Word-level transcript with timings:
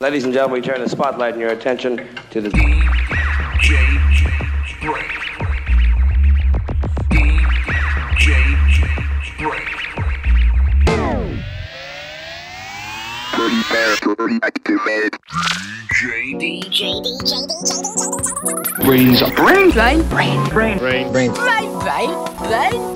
Ladies 0.00 0.22
and 0.22 0.32
gentlemen, 0.32 0.60
we 0.60 0.64
turn 0.64 0.80
the 0.80 0.88
spotlight 0.88 1.32
and 1.32 1.40
your 1.40 1.50
attention 1.50 2.08
to 2.30 2.40
the 2.40 2.50
DJ 2.50 2.86
Break. 4.80 5.10
DJ 7.10 8.30
Break. 9.38 9.66
Pretty 13.32 13.62
fast, 13.64 14.02
pretty 14.02 14.38
activated. 14.44 15.14
DJ 15.90 16.38
DJ, 16.38 16.70
DJ, 16.70 17.42
DJ. 17.58 18.84
Brains 18.84 19.20
up. 19.20 19.34
Brain, 19.34 19.72
brain, 19.72 20.48
Brain. 20.48 20.78
brain, 20.78 21.10
brain, 21.10 21.32
brain. 21.32 21.34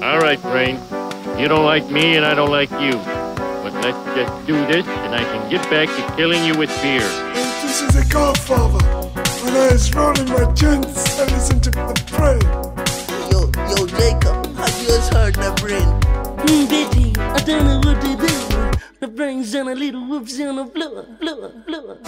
All 0.04 0.20
right, 0.20 0.40
Brain. 0.40 0.78
You 1.36 1.48
don't 1.48 1.64
like 1.64 1.90
me 1.90 2.14
and 2.16 2.24
I 2.24 2.34
don't 2.34 2.52
like 2.52 2.70
you. 2.80 3.21
But 3.82 3.94
let's 3.94 4.16
just 4.16 4.46
do 4.46 4.54
this 4.66 4.86
and 4.86 5.12
I 5.12 5.24
can 5.24 5.50
get 5.50 5.62
back 5.68 5.88
to 5.88 6.16
killing 6.16 6.44
you 6.44 6.56
with 6.56 6.70
beer. 6.82 7.00
This 7.62 7.82
is 7.82 7.96
a 7.96 8.08
Godfather. 8.08 8.78
When 9.42 9.54
I 9.54 9.72
was 9.72 9.92
rolling 9.92 10.28
my 10.28 10.52
joints, 10.52 11.18
I 11.18 11.24
listened 11.24 11.64
to 11.64 11.70
the 11.70 12.02
pray. 12.06 12.38
Yo, 13.32 13.50
yo, 13.70 13.86
Jacob, 13.86 14.54
have 14.54 14.80
you 14.80 14.86
just 14.86 15.12
heard 15.12 15.34
the 15.34 15.50
brain? 15.60 15.88
Mm, 16.46 16.68
Betty, 16.70 17.18
I 17.18 17.38
don't 17.38 17.64
know 17.64 17.90
what 17.90 18.00
to 18.02 18.16
do. 18.16 18.78
The 19.00 19.08
brains 19.08 19.52
on 19.56 19.66
a 19.66 19.74
little 19.74 20.06
whoops 20.06 20.40
on 20.40 20.56
the 20.56 20.66
floor, 20.66 21.04
floor, 21.18 21.52
floor. 21.66 21.98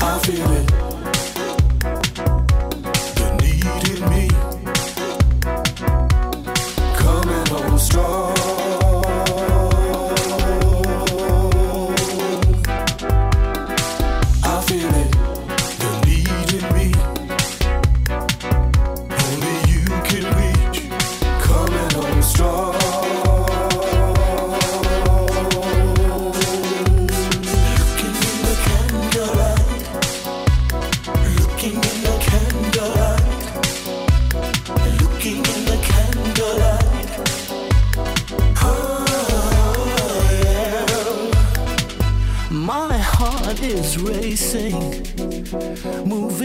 I 0.00 0.20
feel 0.20 0.52
it. 0.52 1.65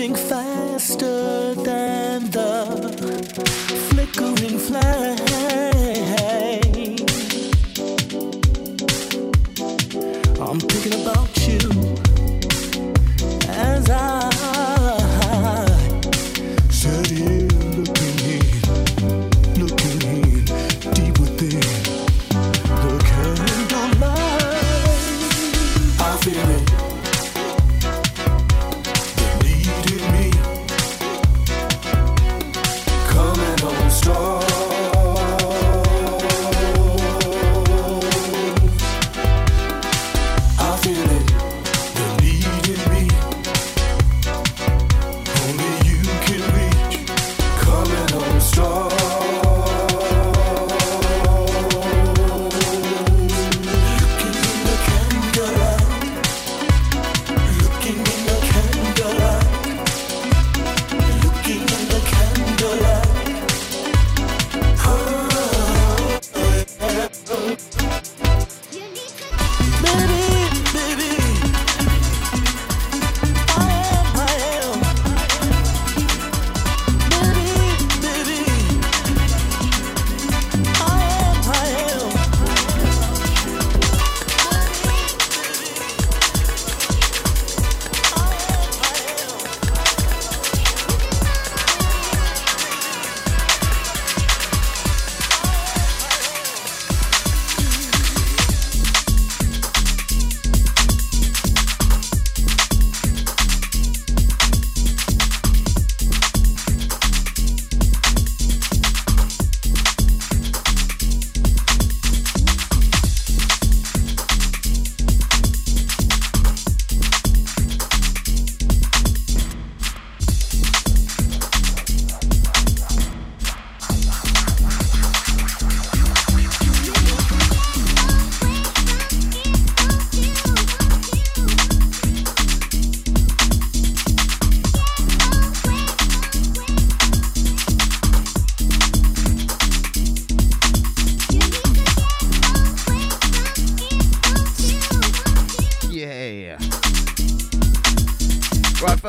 Moving 0.02 0.16
faster 0.16 1.54
than 1.54 2.32
the 2.32 2.66
flickering 3.92 4.58
flame. 4.58 5.31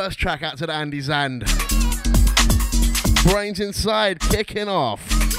First 0.04 0.18
track 0.18 0.42
out 0.42 0.58
to 0.58 0.66
the 0.66 0.72
Andy 0.72 1.00
Zand. 1.00 1.44
Brains 3.22 3.60
inside, 3.60 4.18
kicking 4.18 4.66
off. 4.66 5.31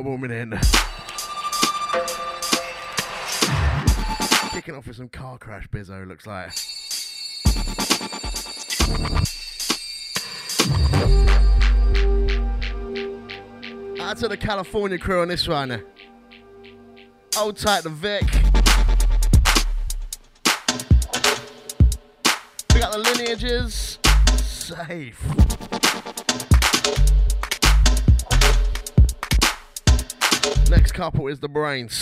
Up, 0.00 0.06
warming 0.06 0.30
in. 0.30 0.58
Kicking 4.50 4.74
off 4.74 4.86
with 4.86 4.96
some 4.96 5.10
car 5.10 5.36
crash 5.36 5.68
bizzo, 5.68 6.08
looks 6.08 6.26
like. 6.26 6.48
Out 14.00 14.16
to 14.16 14.28
the 14.28 14.38
California 14.38 14.96
crew 14.96 15.20
on 15.20 15.28
this 15.28 15.46
one. 15.46 15.84
Hold 17.34 17.58
tight 17.58 17.82
the 17.82 17.90
Vic. 17.90 18.22
We 22.72 22.80
got 22.80 22.92
the 22.92 22.98
lineages. 22.98 23.98
Safe. 24.38 25.79
Next 30.70 30.92
couple 30.92 31.26
is 31.26 31.40
the 31.40 31.48
brains. 31.48 32.00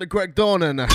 To 0.00 0.06
the 0.06 0.06
Greg 0.06 0.34
Dornan. 0.34 0.88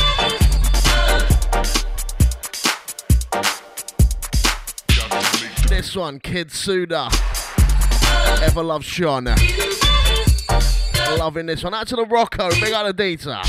This 5.69 5.95
one, 5.95 6.19
Kid 6.19 6.51
Suda. 6.51 7.09
Ever 8.41 8.63
love 8.63 8.83
Sean. 8.83 9.25
Loving 11.19 11.45
this 11.45 11.63
one. 11.63 11.73
Out 11.75 11.87
to 11.89 11.95
the 11.95 12.05
Rocco, 12.05 12.49
big 12.59 12.73
out 12.73 12.87
of 12.87 12.95
Dita. 12.95 13.41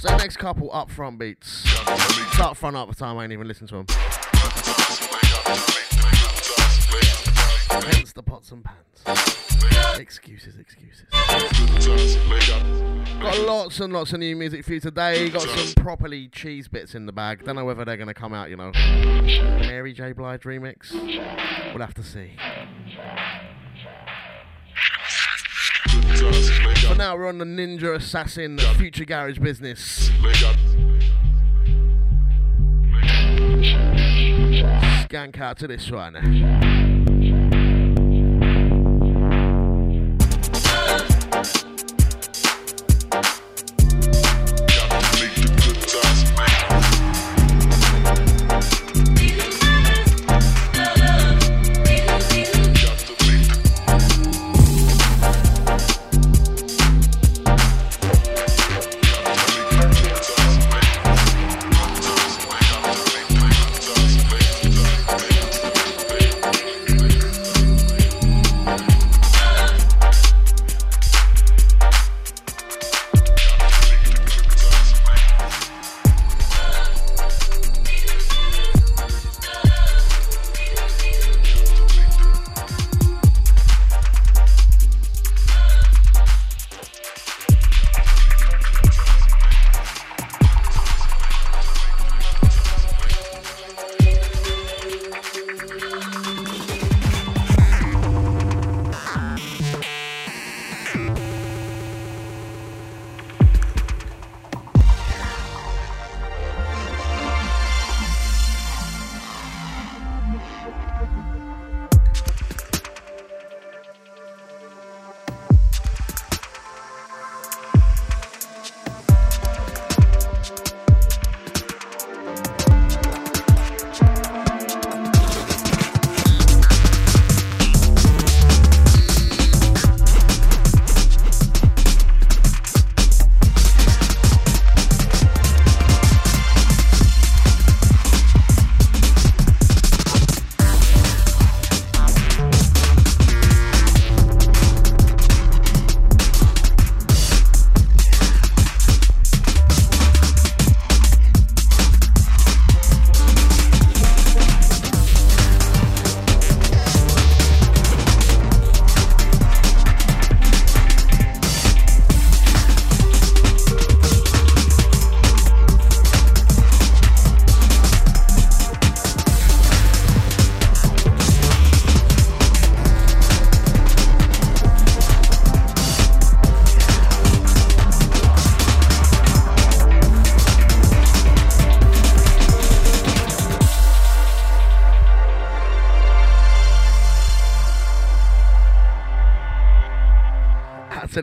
So 0.00 0.16
next 0.16 0.38
couple 0.38 0.72
up 0.72 0.90
front 0.90 1.18
beats. 1.18 1.64
Start 2.32 2.56
front 2.56 2.76
up 2.76 2.88
the 2.88 2.94
time, 2.94 3.18
I 3.18 3.24
ain't 3.24 3.32
even 3.32 3.46
listen 3.46 3.68
to 3.68 3.76
them. 3.76 3.86
Hence 7.84 8.12
the 8.12 8.22
pots 8.24 8.50
and 8.50 8.64
pans. 8.64 8.82
Excuses, 9.98 10.58
excuses. 10.58 10.65
Got 13.36 13.46
lots 13.46 13.80
and 13.80 13.92
lots 13.92 14.12
of 14.14 14.20
new 14.20 14.34
music 14.34 14.64
for 14.64 14.72
you 14.74 14.80
today. 14.80 15.28
Got 15.28 15.42
some 15.42 15.82
properly 15.82 16.28
cheese 16.28 16.68
bits 16.68 16.94
in 16.94 17.04
the 17.04 17.12
bag. 17.12 17.44
Don't 17.44 17.56
know 17.56 17.66
whether 17.66 17.84
they're 17.84 17.98
going 17.98 18.08
to 18.08 18.14
come 18.14 18.32
out, 18.32 18.48
you 18.48 18.56
know. 18.56 18.72
Mary 18.72 19.92
J. 19.92 20.12
Blige 20.12 20.42
remix. 20.42 20.92
We'll 20.92 21.84
have 21.84 21.92
to 21.94 22.02
see. 22.02 22.32
For 26.86 26.94
now, 26.94 27.14
we're 27.16 27.28
on 27.28 27.38
the 27.38 27.44
Ninja 27.44 27.96
Assassin 27.96 28.58
Future 28.58 29.04
Garage 29.04 29.38
business. 29.38 30.08
Skank 35.08 35.40
out 35.40 35.58
to 35.58 35.66
this 35.66 35.90
one. 35.90 36.16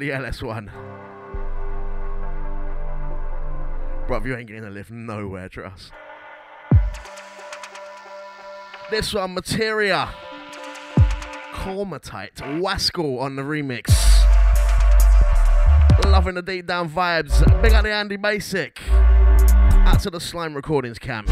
The 0.04 0.10
LS1. 0.10 0.70
Bruv, 4.06 4.26
you 4.26 4.36
ain't 4.36 4.48
getting 4.48 4.64
to 4.64 4.70
live 4.70 4.92
nowhere, 4.92 5.48
trust. 5.48 5.94
This 8.92 9.14
one, 9.14 9.34
Materia. 9.34 10.14
Cormatite. 11.54 12.36
Wascal 12.36 13.22
on 13.22 13.38
the 13.38 13.44
remix. 13.44 13.88
Loving 16.12 16.36
the 16.36 16.42
deep 16.42 16.68
down 16.68 16.90
vibes. 16.90 17.40
Big 17.62 17.72
up 17.72 17.84
the 17.84 17.94
Andy 17.94 18.18
Basic. 18.18 18.82
Out 18.90 20.02
to 20.02 20.10
the 20.10 20.20
Slime 20.20 20.54
Recordings 20.54 21.00
camp. 21.00 21.30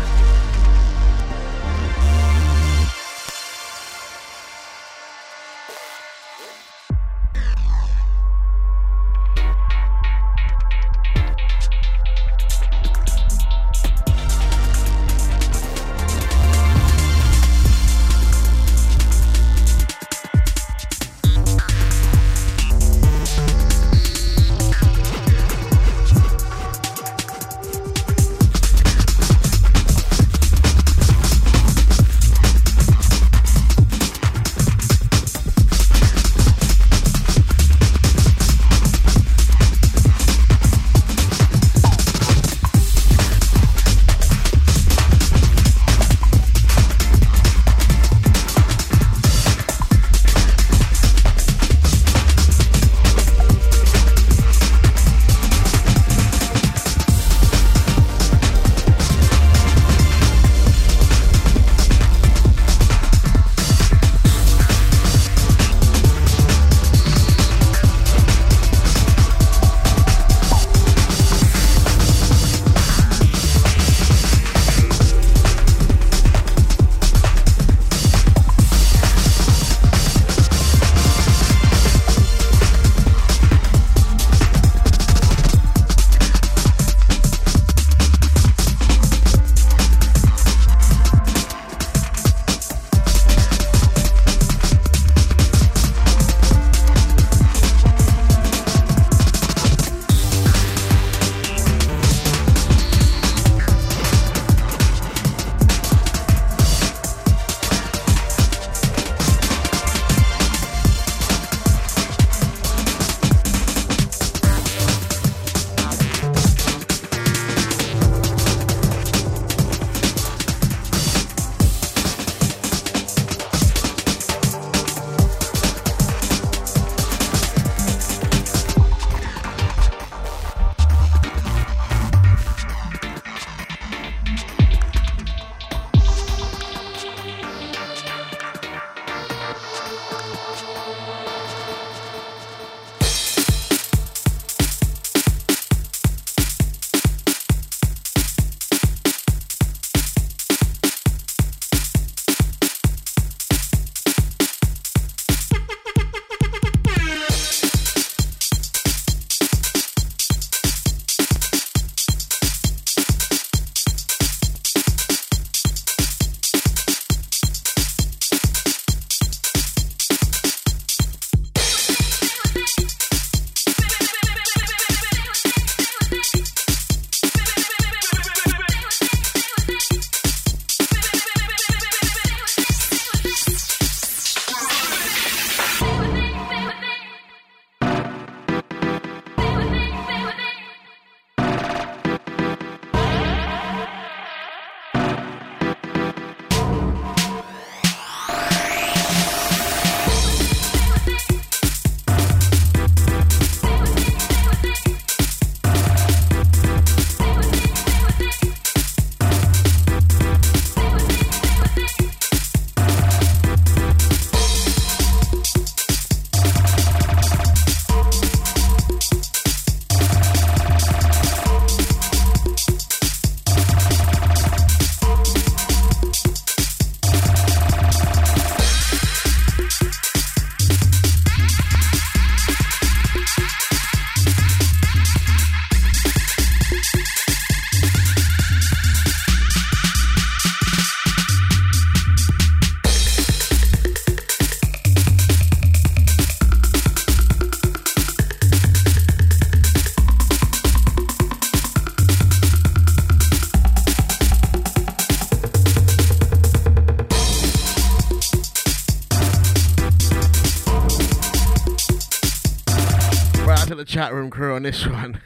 Chat 263.91 264.13
room 264.13 264.29
crew 264.29 264.55
on 264.55 264.63
this 264.63 264.87
one. 264.87 265.19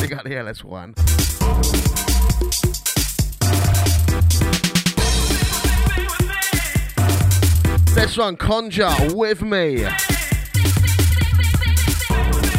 they 0.00 0.06
got 0.06 0.24
the 0.24 0.30
LS1. 0.30 0.94
This 7.94 8.16
one, 8.16 8.38
Conjure 8.38 8.88
with 9.14 9.42
me. 9.42 9.82
tell 9.82 9.90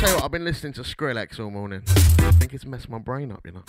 you 0.10 0.14
what, 0.14 0.26
I've 0.26 0.30
been 0.30 0.46
listening 0.46 0.74
to 0.74 0.82
Skrillex 0.82 1.40
all 1.40 1.50
morning. 1.50 1.82
I 1.88 2.32
think 2.34 2.54
it's 2.54 2.68
messed 2.68 2.88
my 2.88 3.00
brain 3.00 3.32
up, 3.32 3.44
you 3.48 3.54
know. 3.54 3.64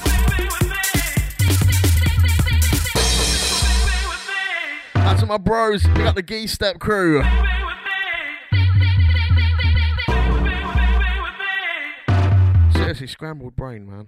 Out 4.96 5.18
to 5.20 5.26
my 5.26 5.38
bros, 5.38 5.86
we 5.88 6.02
got 6.02 6.16
the 6.16 6.22
Gee 6.22 6.46
Step 6.46 6.80
crew. 6.80 7.22
Scrambled 13.06 13.56
brain, 13.56 13.88
man. 13.90 14.06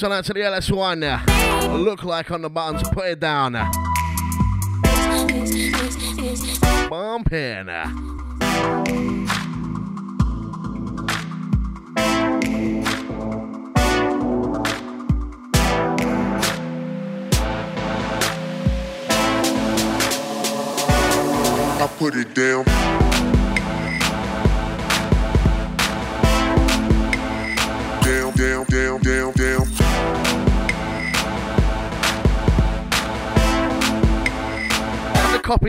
This 0.00 0.08
one 0.08 0.16
out 0.16 0.24
to 0.24 0.32
the 0.32 0.40
LS1. 0.40 1.02
uh, 1.04 1.76
Look 1.76 2.04
like 2.04 2.30
on 2.30 2.40
the 2.40 2.48
buttons, 2.48 2.88
put 2.88 3.06
it 3.06 3.20
down. 3.20 3.52
Bumping. 6.88 7.68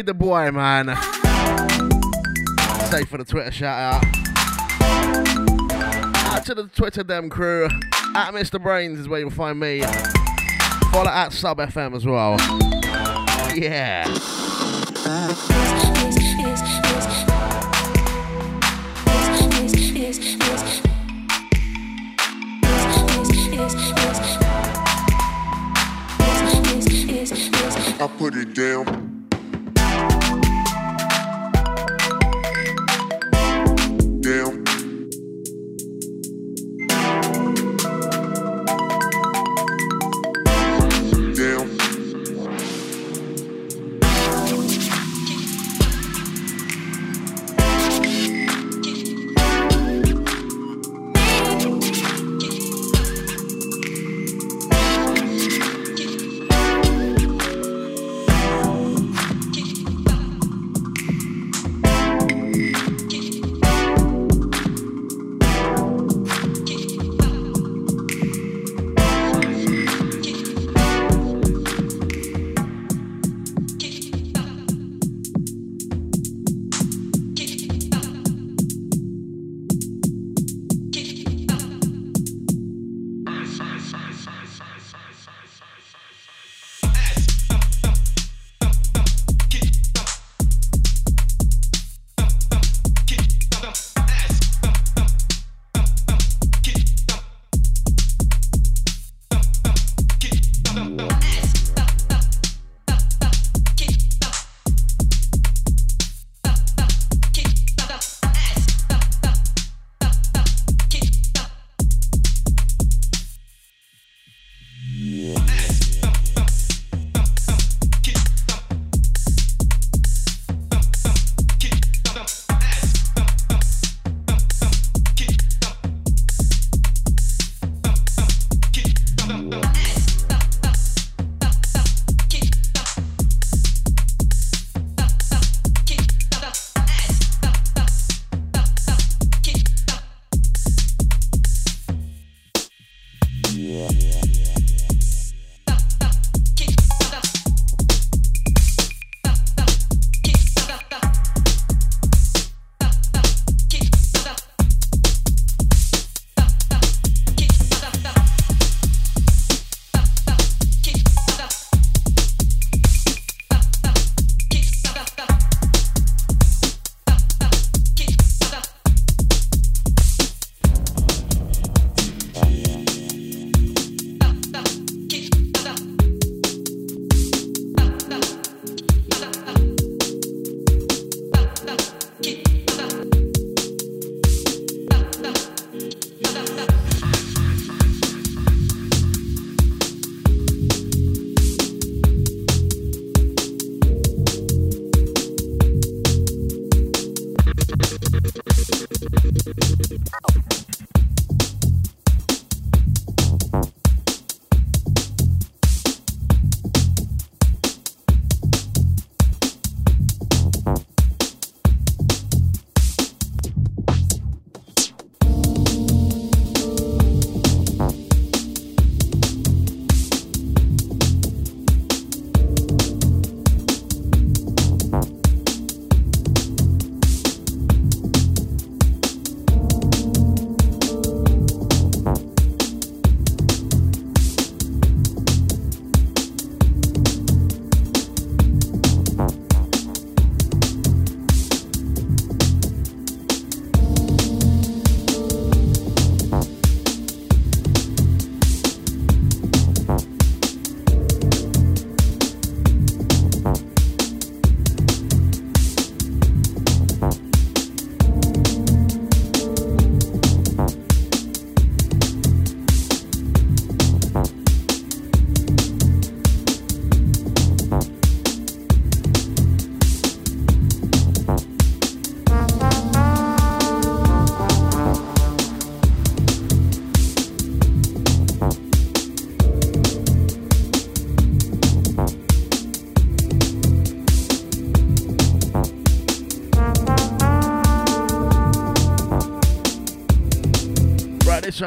Copy 0.02 0.08
the 0.08 0.14
boy, 0.16 0.50
man. 0.50 0.88
Stay 2.88 3.04
for 3.04 3.20
the 3.20 3.24
Twitter 3.24 3.52
shout 3.52 3.78
out. 3.78 4.04
Out 6.26 6.44
to 6.46 6.56
the 6.56 6.68
Twitter 6.76 7.04
Dem 7.04 7.30
crew. 7.30 7.66
At 8.16 8.32
Mr. 8.32 8.60
Brains 8.60 8.98
is 8.98 9.08
where 9.08 9.20
you'll 9.20 9.30
find 9.30 9.60
me. 9.60 9.84
Follow 10.92 11.12
at 11.12 11.34
Sub 11.34 11.60
FM 11.60 11.96
as 11.96 12.04
well. 12.04 12.38
Yeah. 13.56 14.08
I 28.00 28.08
put 28.18 28.36
it. 28.36 28.56
Down. 28.56 29.11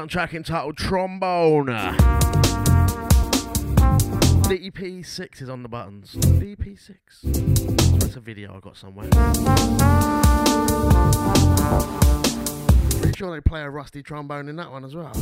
This 0.04 0.14
one 0.14 0.26
track 0.26 0.34
entitled 0.34 0.76
Trombone. 0.76 1.66
DP6 4.48 5.40
is 5.42 5.48
on 5.48 5.62
the 5.62 5.68
buttons. 5.68 6.14
DP6. 6.14 7.98
That's 8.00 8.16
a 8.16 8.20
video 8.20 8.54
I 8.54 8.60
got 8.60 8.76
somewhere. 8.76 9.08
Pretty 13.00 13.16
sure 13.16 13.34
they 13.34 13.40
play 13.40 13.62
a 13.62 13.70
rusty 13.70 14.02
trombone 14.02 14.48
in 14.48 14.56
that 14.56 14.70
one 14.70 14.84
as 14.84 14.94
well. 14.94 15.12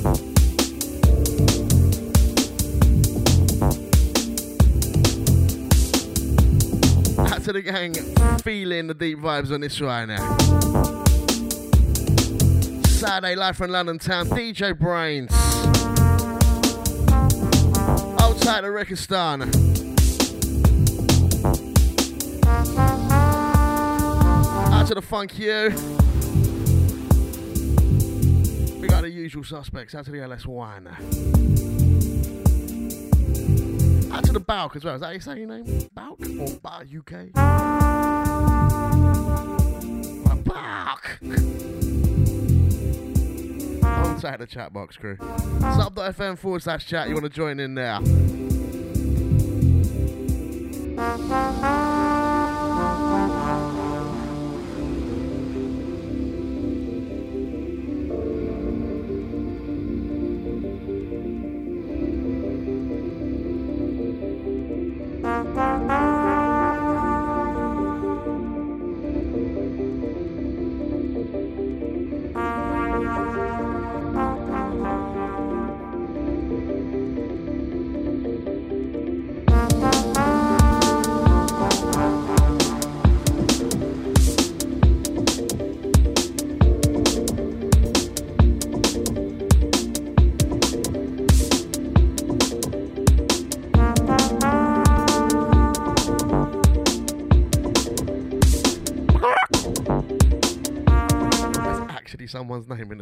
To 7.43 7.53
the 7.53 7.61
gang, 7.61 7.93
feeling 8.39 8.87
the 8.87 8.95
deep 8.95 9.19
vibes 9.19 9.53
on 9.53 9.63
this 9.63 9.81
right 9.81 10.07
now. 10.07 10.37
Saturday 13.03 13.35
live 13.35 13.57
from 13.57 13.73
London 13.73 13.99
town, 13.99 14.29
DJ 14.29 14.73
BrainZ. 14.75 15.33
Outside 18.21 18.63
of 18.63 18.73
Rekistan. 18.73 19.43
Out 24.73 24.87
to 24.87 24.95
the 24.95 25.03
funk 25.03 25.37
you. 25.37 25.71
We 28.81 28.87
got 28.87 29.03
the 29.03 29.11
usual 29.11 29.43
suspects. 29.43 29.97
Out 29.97 30.05
to 30.05 30.13
the 30.13 30.19
LS1. 30.19 30.87
Out 34.13 34.25
to 34.27 34.33
the 34.33 34.39
Balk 34.39 34.77
as 34.77 34.85
well. 34.85 34.95
Is 34.95 35.01
that 35.01 35.07
how 35.09 35.13
you 35.13 35.19
say 35.19 35.39
your 35.41 35.49
name? 35.49 35.89
Balk 35.93 36.21
or 36.39 36.57
Bar 36.61 36.85
UK? 36.85 37.33
Balk. 40.45 41.19
On 43.93 44.19
the 44.39 44.47
chat 44.47 44.73
box 44.73 44.97
crew. 44.97 45.17
Sub.fm 45.19 46.39
forward 46.39 46.63
slash 46.63 46.87
chat. 46.87 47.09
You 47.09 47.15
want 47.15 47.25
to 47.25 47.31
join 47.31 47.61
in 47.61 47.75
there? 47.75 48.01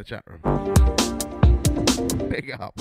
The 0.01 0.07
chat 0.07 0.23
room. 0.25 0.41
Big 2.29 2.51
up. 2.51 2.80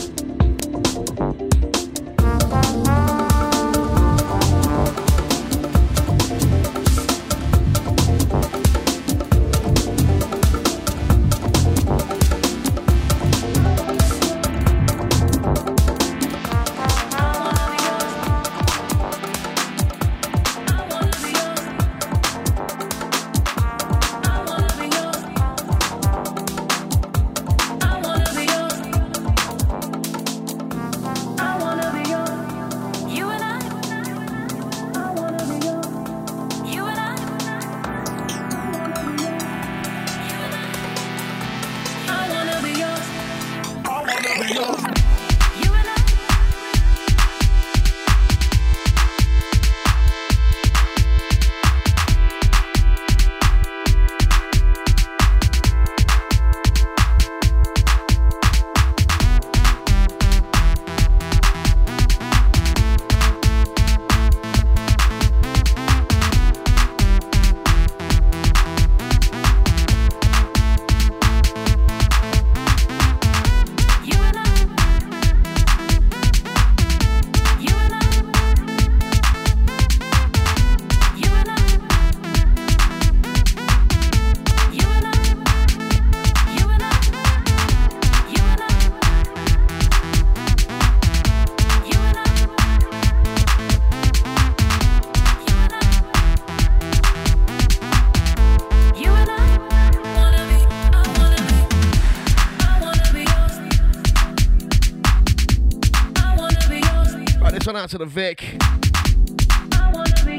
Out 107.90 107.98
to 107.98 107.98
the 107.98 108.06
Vic. 108.06 108.40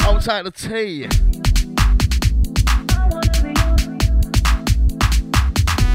Hold 0.04 0.22
tight 0.22 0.44
the 0.44 0.52
T. 0.52 1.04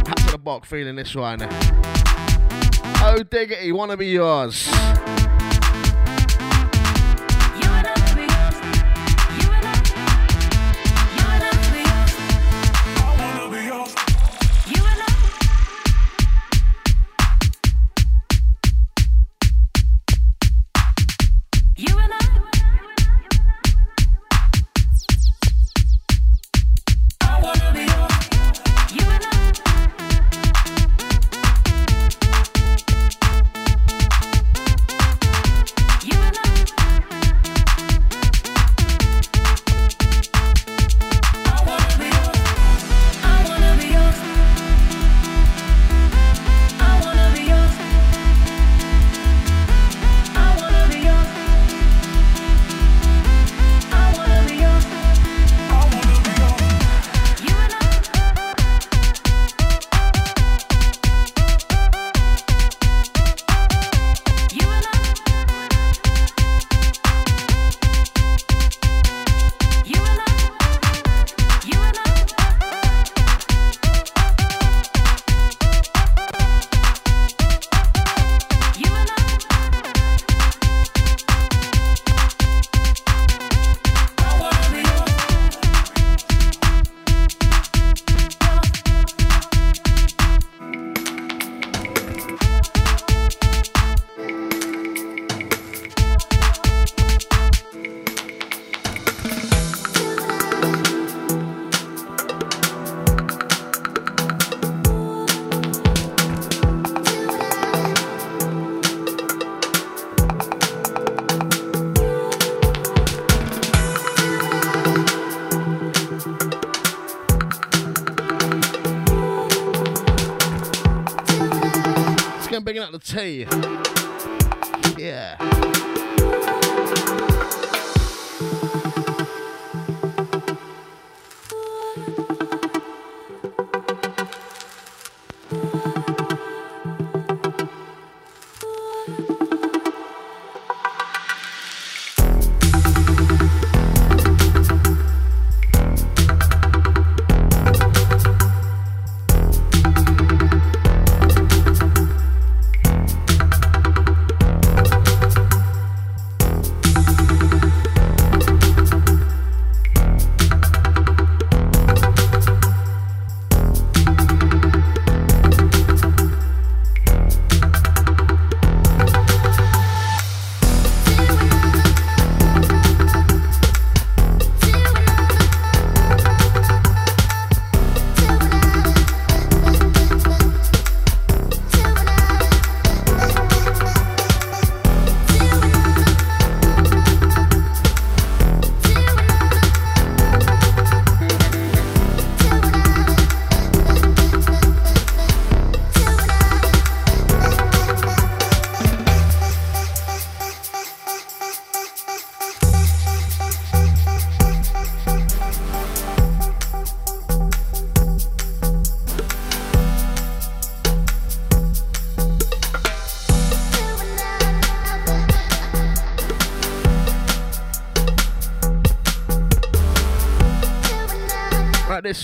Out 0.07 0.16
to 0.16 0.33
the 0.33 0.38
box, 0.38 0.69
feeling 0.69 0.97
this 0.97 1.14
one. 1.14 1.38
Oh, 3.01 3.23
diggity, 3.31 3.73
wanna 3.73 3.97
be 3.97 4.09
yours. 4.09 4.69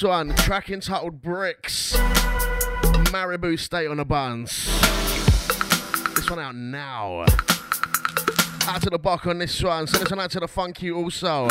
One, 0.03 0.34
track 0.36 0.70
entitled 0.70 1.20
Bricks. 1.20 1.94
Maribou 3.12 3.59
State 3.59 3.88
on 3.88 3.98
the 3.98 4.05
Buns. 4.05 4.66
This 6.14 6.30
one 6.30 6.38
out 6.38 6.55
now. 6.55 7.24
Out 8.66 8.82
to 8.82 8.90
the 8.90 8.98
buck 8.98 9.26
on 9.26 9.38
this 9.38 9.62
one. 9.62 9.86
Send 9.86 10.05
this 10.05 10.11
one 10.11 10.20
out 10.20 10.30
to 10.30 10.40
the 10.40 10.48
funky 10.48 10.90
also. 10.90 11.48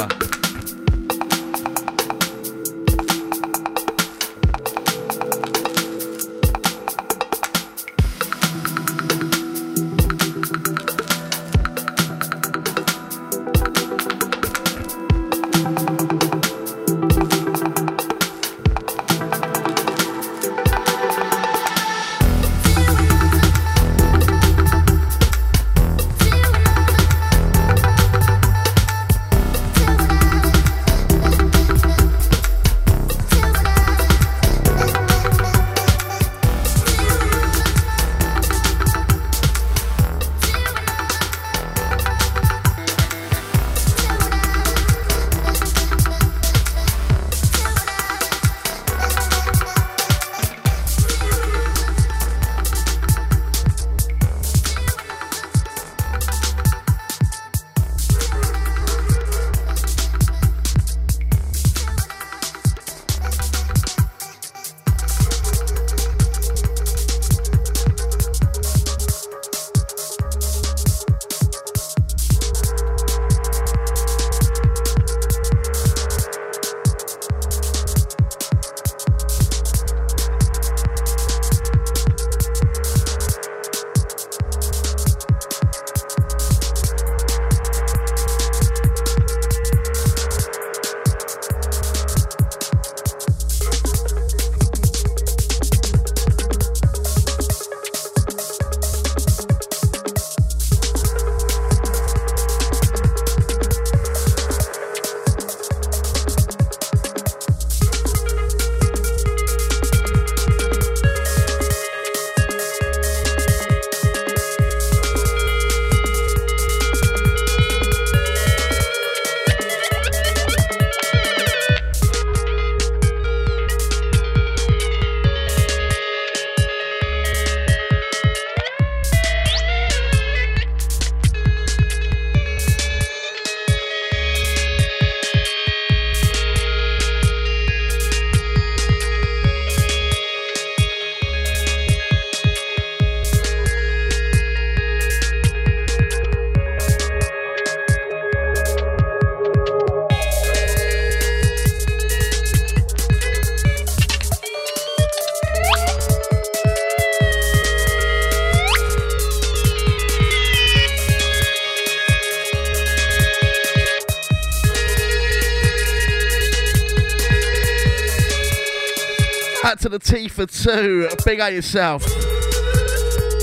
To 169.82 169.90
the 169.90 169.98
T 169.98 170.28
for 170.28 170.46
two. 170.46 171.10
Big 171.26 171.40
out 171.40 171.54
yourself. 171.54 172.04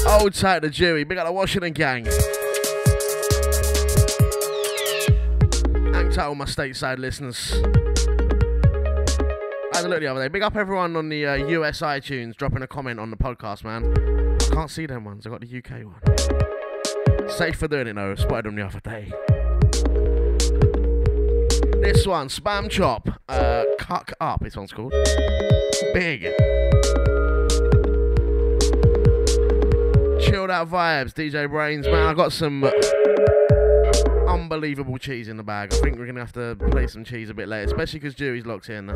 Old 0.07 0.35
tight 0.35 0.61
to 0.61 0.71
Dewey. 0.71 1.03
Big 1.03 1.19
out 1.19 1.27
the 1.27 1.33
Washington 1.33 1.73
gang. 1.73 2.05
Hang 5.93 6.11
tight 6.13 6.27
all 6.27 6.37
my 6.37 6.45
stateside 6.45 6.99
listeners. 6.99 7.53
I 9.73 9.79
had 9.79 9.85
a 9.85 9.89
look 9.89 9.99
the 9.99 10.07
other 10.07 10.23
day. 10.23 10.29
Big 10.29 10.43
up 10.43 10.55
everyone 10.55 10.95
on 10.95 11.09
the 11.09 11.27
uh, 11.27 11.35
US 11.35 11.81
iTunes 11.81 12.37
dropping 12.37 12.63
a 12.63 12.69
comment 12.69 13.01
on 13.01 13.11
the 13.11 13.17
podcast, 13.17 13.65
man. 13.65 14.39
Can't 14.53 14.71
see 14.71 14.87
them 14.87 15.05
ones. 15.05 15.27
I 15.27 15.31
got 15.31 15.41
the 15.41 15.59
UK 15.59 15.85
one. 15.85 17.29
Safe 17.29 17.57
for 17.57 17.67
doing 17.67 17.89
it 17.89 17.95
though. 17.97 18.15
Spotted 18.15 18.45
them 18.45 18.55
the 18.55 18.63
other 18.65 18.81
day. 18.81 19.38
This 21.81 22.07
one, 22.07 22.29
Spam 22.29 22.69
Chop, 22.69 23.09
uh, 23.29 23.65
Cuck 23.79 24.13
Up. 24.21 24.41
This 24.41 24.57
one's 24.57 24.73
called. 24.73 24.93
Big. 25.95 26.23
Chilled 30.21 30.51
out 30.51 30.69
vibes, 30.69 31.15
DJ 31.15 31.47
BrainZ. 31.47 31.91
Man, 31.91 32.07
I 32.07 32.15
got 32.15 32.33
some 32.33 32.65
unbelievable 34.29 34.99
cheese 34.99 35.29
in 35.29 35.37
the 35.37 35.43
bag. 35.45 35.73
I 35.73 35.77
think 35.77 35.99
we're 35.99 36.07
gonna 36.07 36.21
have 36.21 36.33
to 36.33 36.57
play 36.71 36.89
some 36.89 37.05
cheese 37.05 37.31
a 37.31 37.35
bit 37.35 37.49
later, 37.49 37.67
especially 37.67 38.01
because 38.01 38.15
Dewey's 38.15 38.45
locked 38.45 38.69
in. 38.69 38.89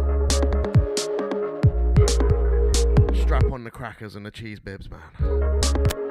Strap 3.23 3.45
on 3.53 3.65
the 3.65 3.71
crackers 3.73 4.17
and 4.17 4.27
the 4.27 4.31
cheese 4.33 4.59
bibs, 4.59 4.91
man. 4.91 6.02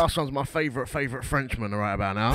Last 0.00 0.16
one's 0.16 0.30
my 0.30 0.44
favourite, 0.44 0.88
favourite 0.88 1.24
Frenchman 1.24 1.74
right 1.74 1.92
about 1.92 2.14
now. 2.14 2.32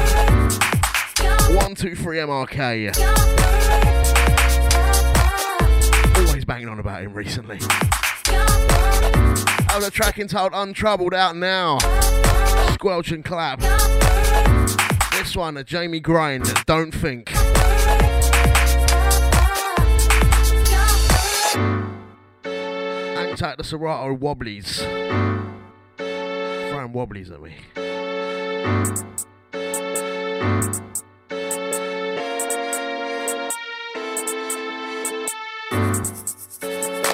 One, 1.56 1.76
two, 1.76 1.96
three, 1.96 2.18
MRK. 2.18 2.94
Always 6.28 6.44
banging 6.44 6.68
on 6.68 6.80
about 6.80 7.04
him 7.04 7.14
recently. 7.14 7.60
Have 9.70 9.82
the 9.82 9.90
track 9.92 10.20
entitled 10.20 10.52
Untroubled 10.54 11.14
out 11.14 11.38
now. 11.38 11.78
Squelch 12.74 13.12
and 13.12 13.24
clap. 13.24 13.62
This 15.12 15.34
one, 15.34 15.56
a 15.56 15.64
Jamie 15.64 16.02
Grind, 16.02 16.54
Don't 16.66 16.94
Think. 16.94 17.32
Tight 23.38 23.58
the 23.58 23.64
Serato 23.64 24.14
Wobblies. 24.14 24.84
Throwing 26.94 27.10
wobblies 27.10 27.32
at 27.32 27.42
me. 27.42 27.56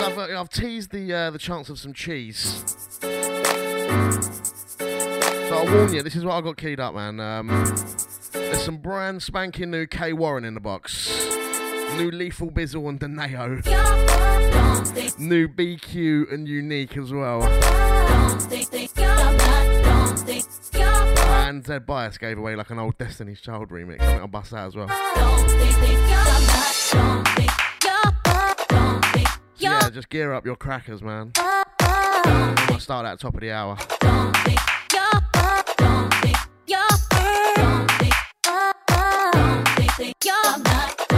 I've, 0.02 0.18
uh, 0.18 0.40
I've 0.40 0.50
teased 0.50 0.92
the 0.92 1.14
uh, 1.14 1.32
the 1.32 1.40
chance 1.40 1.70
of 1.70 1.80
some 1.80 1.94
cheese. 1.94 2.64
So 5.48 5.56
I'll 5.56 5.66
warn 5.74 5.94
you, 5.94 6.04
this 6.04 6.16
is 6.16 6.26
what 6.26 6.36
I 6.36 6.42
got 6.42 6.58
keyed 6.58 6.80
up, 6.80 6.94
man. 6.94 7.20
Um, 7.20 7.48
there's 8.34 8.64
some 8.64 8.78
brand 8.78 9.24
spanking 9.24 9.72
new 9.72 9.88
K 9.88 10.14
Warren 10.14 10.46
in 10.46 10.54
the 10.56 10.60
box. 10.60 11.10
New 11.98 12.12
Lethal 12.12 12.52
Bizzle 12.52 12.88
and 12.90 13.00
Deneo. 13.00 13.66
New 15.18 15.48
BQ 15.48 16.32
and 16.32 16.48
Unique 16.48 16.96
as 16.98 17.12
well. 17.12 17.42
Zed 21.64 21.86
Bias 21.86 22.18
gave 22.18 22.38
away 22.38 22.56
like 22.56 22.70
an 22.70 22.80
old 22.80 22.98
Destiny's 22.98 23.42
Child 23.42 23.70
remix. 23.70 24.02
I 24.02 24.06
think 24.06 24.22
I'll 24.22 24.28
bust 24.28 24.52
that 24.52 24.68
as 24.68 24.76
well. 24.76 24.88
Yeah, 29.58 29.90
just 29.90 30.10
gear 30.10 30.34
up 30.34 30.46
your 30.46 30.56
crackers, 30.56 31.02
man. 31.02 31.32
I'll 31.38 32.80
start 32.80 33.06
at 33.06 33.18
the 33.18 33.22
top 33.22 33.34
of 33.36 33.42
the 33.42 33.52
hour. 33.52 33.78
Rolling 40.42 41.09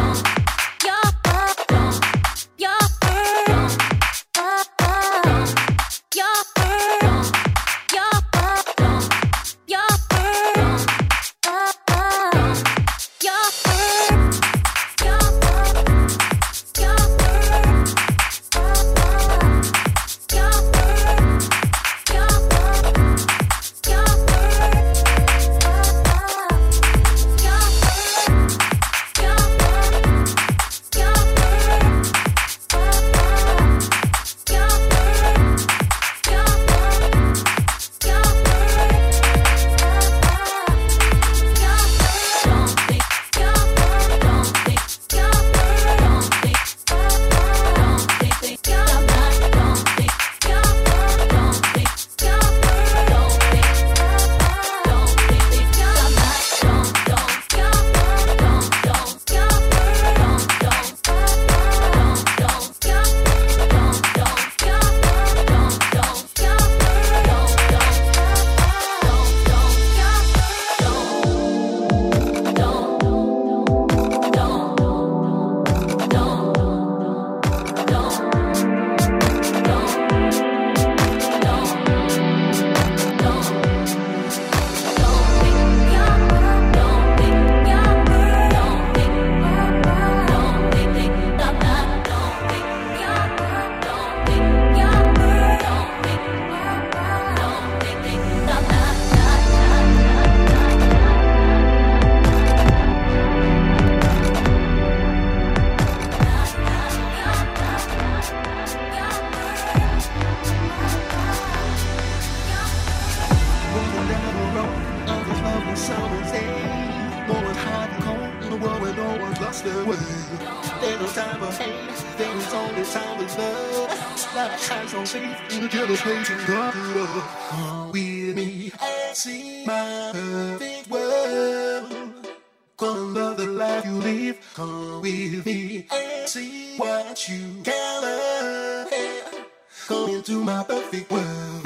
Come 139.87 140.09
into 140.09 140.43
my 140.43 140.63
perfect 140.63 141.11
world. 141.11 141.63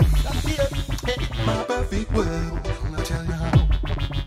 My 1.46 1.64
perfect 1.68 2.12
world. 2.14 2.60
I'm 2.66 2.92
gonna 2.92 3.04
tell 3.04 3.26
you 3.26 3.32
how. 3.34 3.68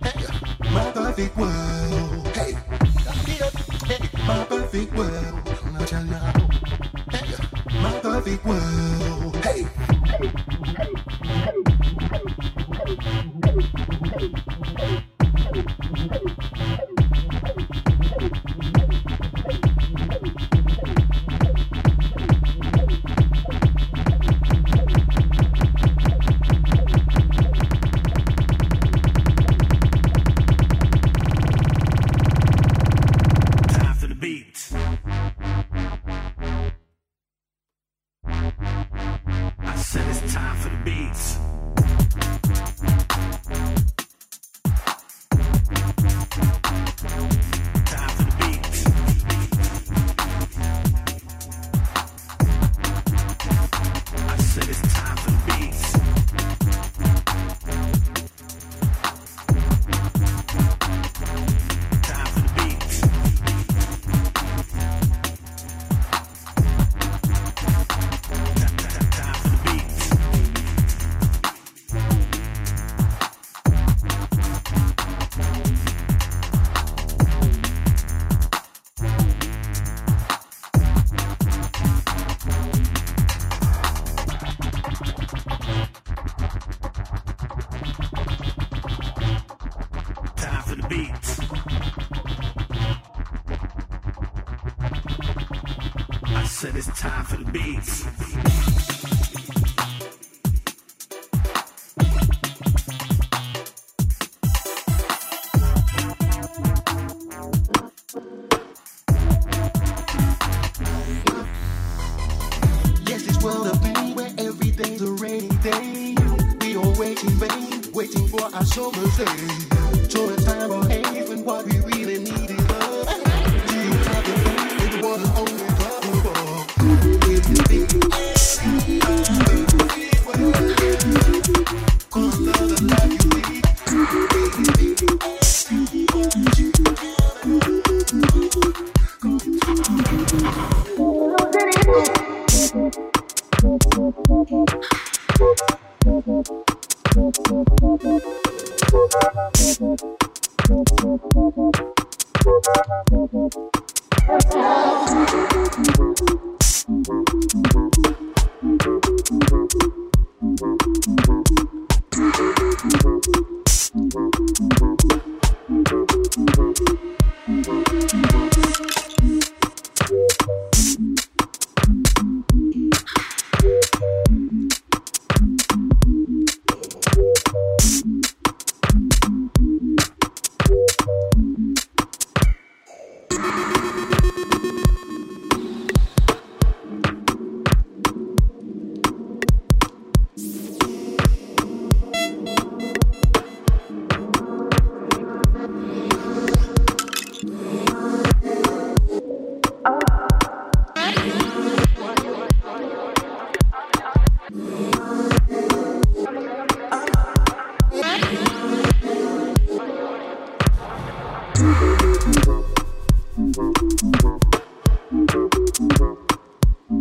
Hey, 0.05 0.70
my 0.70 0.91
perfect 0.93 1.36
world. 1.36 2.28
Hey, 2.28 2.53
hey, 3.86 3.99
my 4.26 4.45
perfect 4.45 4.95
world. 4.95 5.49
I'll 5.74 5.86
tell 5.86 6.05
you 6.05 6.14
how. 6.14 6.49
Hey, 7.11 7.36
my 7.82 8.01
perfect 8.01 8.45
world. 8.45 9.36
Hey. 9.45 9.66
Time 14.78 15.05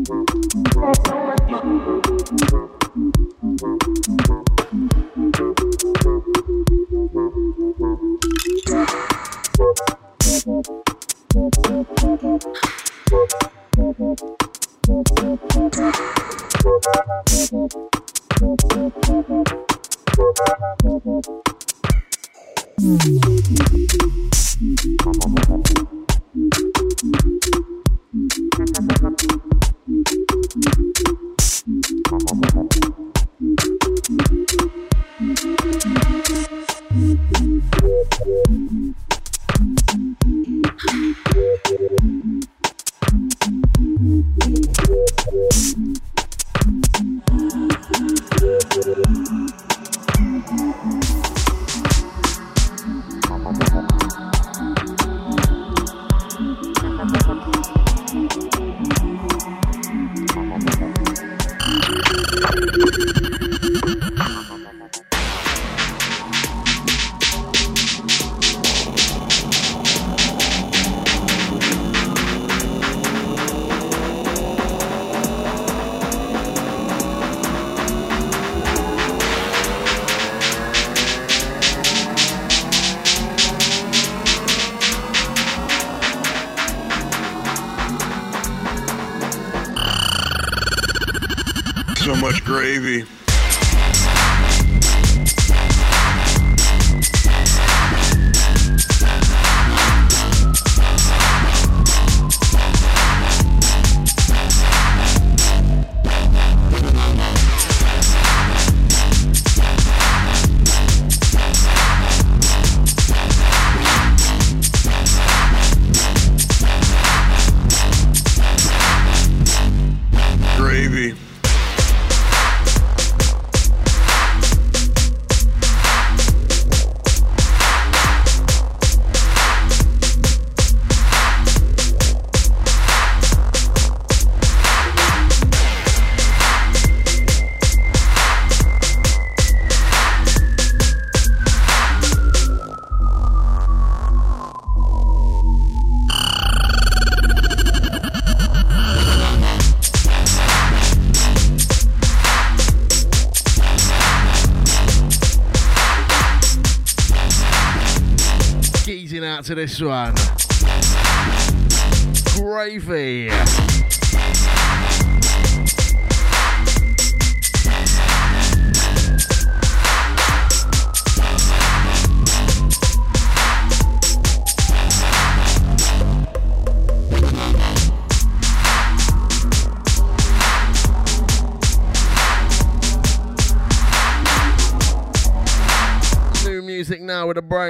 Thank 0.08 0.30
you. 2.54 2.77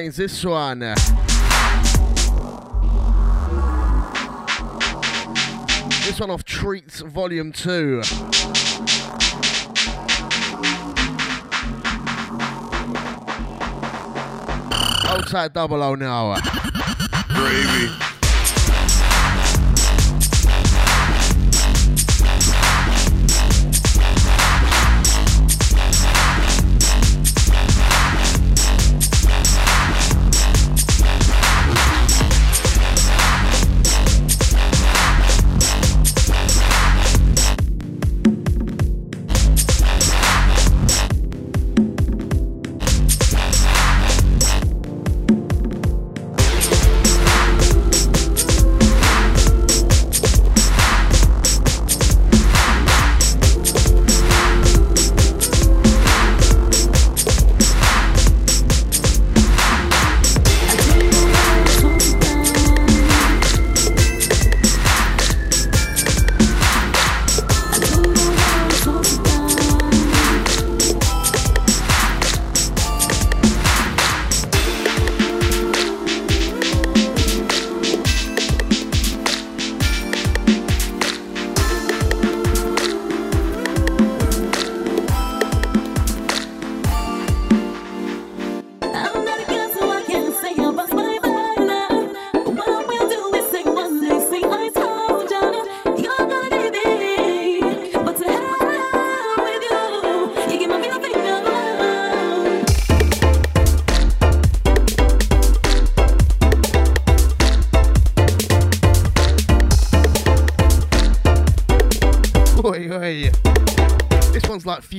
Brains. 0.08 0.18
This 0.18 0.44
one. 0.44 0.80
This 6.06 6.20
one 6.20 6.30
off 6.30 6.44
Treats 6.44 7.02
Volume 7.02 7.52
2. 7.52 8.02
Outside 15.10 15.54
double 15.54 15.84
O 15.84 15.96
now. 15.96 16.36
Gravy. 17.30 18.07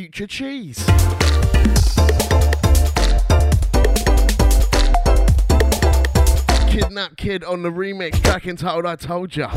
Future 0.09 0.27
cheese. 0.27 0.79
Kidnap 6.71 7.19
Kid 7.19 7.45
on 7.45 7.63
the 7.63 7.71
remix 7.71 8.23
track 8.23 8.47
entitled 8.47 8.87
I 8.87 8.97
Told 8.97 9.37
Ya. 9.37 9.53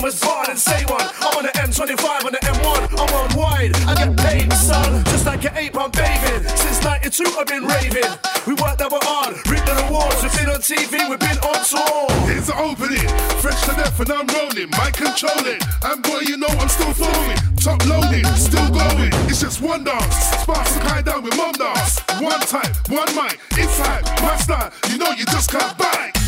K1. 0.00 0.08
You 0.08 0.08
got 0.08 0.08
a 0.08 0.08
famous 0.08 0.20
bar 0.20 0.50
and 0.50 0.58
say 0.58 0.84
one. 0.86 1.08
I'm 1.20 1.38
on 1.38 1.44
the 1.44 1.52
M25 1.52 2.24
on 2.24 2.32
the 2.32 2.38
M1. 2.38 2.80
I'm 2.98 3.14
on 3.14 3.36
wide. 3.36 3.76
I 3.86 3.94
get 3.94 4.16
paid, 4.16 4.52
son. 4.52 5.04
Just 5.04 5.26
like 5.26 5.44
an 5.44 5.70
I'm 5.76 5.90
David. 5.90 6.48
Since 6.48 6.84
92, 6.84 7.24
I've 7.38 7.46
been 7.46 7.64
raving. 7.64 8.10
We 8.46 8.54
worked 8.54 8.78
double 8.78 8.98
hard, 9.02 9.36
reaped 9.48 9.66
the 9.66 9.74
rewards. 9.84 10.22
We've 10.22 10.32
been 10.36 10.50
on 10.50 10.60
TV, 10.60 11.08
we've 11.08 11.20
been 11.20 11.38
on 11.44 11.60
tour. 11.64 12.08
Here's 12.26 12.46
the 12.46 12.56
opening. 12.56 13.08
Fresh 13.40 13.60
to 13.68 13.72
death 13.76 14.00
and 14.00 14.10
I'm 14.10 14.26
rolling. 14.28 14.70
Mic 14.80 14.94
controlling. 14.96 15.60
And 15.84 16.02
boy, 16.02 16.24
you 16.26 16.36
know 16.36 16.48
I'm 16.48 16.68
still 16.68 16.92
flowing. 16.92 17.38
Top 17.60 17.84
loading, 17.86 18.24
still 18.36 18.68
going. 18.70 19.12
It's 19.28 19.40
just 19.40 19.60
one 19.60 19.84
dance. 19.84 20.16
Sparks 20.40 20.76
and 20.76 20.84
high 20.88 21.02
down 21.02 21.22
with 21.22 21.36
mom 21.36 21.52
dance. 21.52 22.00
One 22.20 22.40
time, 22.40 22.72
one 22.88 23.10
mic. 23.14 23.38
It's 23.52 23.68
Inside, 23.70 24.04
my 24.22 24.36
style. 24.36 24.72
You 24.88 24.98
know 24.98 25.10
you 25.12 25.24
just 25.26 25.50
can't 25.50 25.76
buy. 25.76 26.19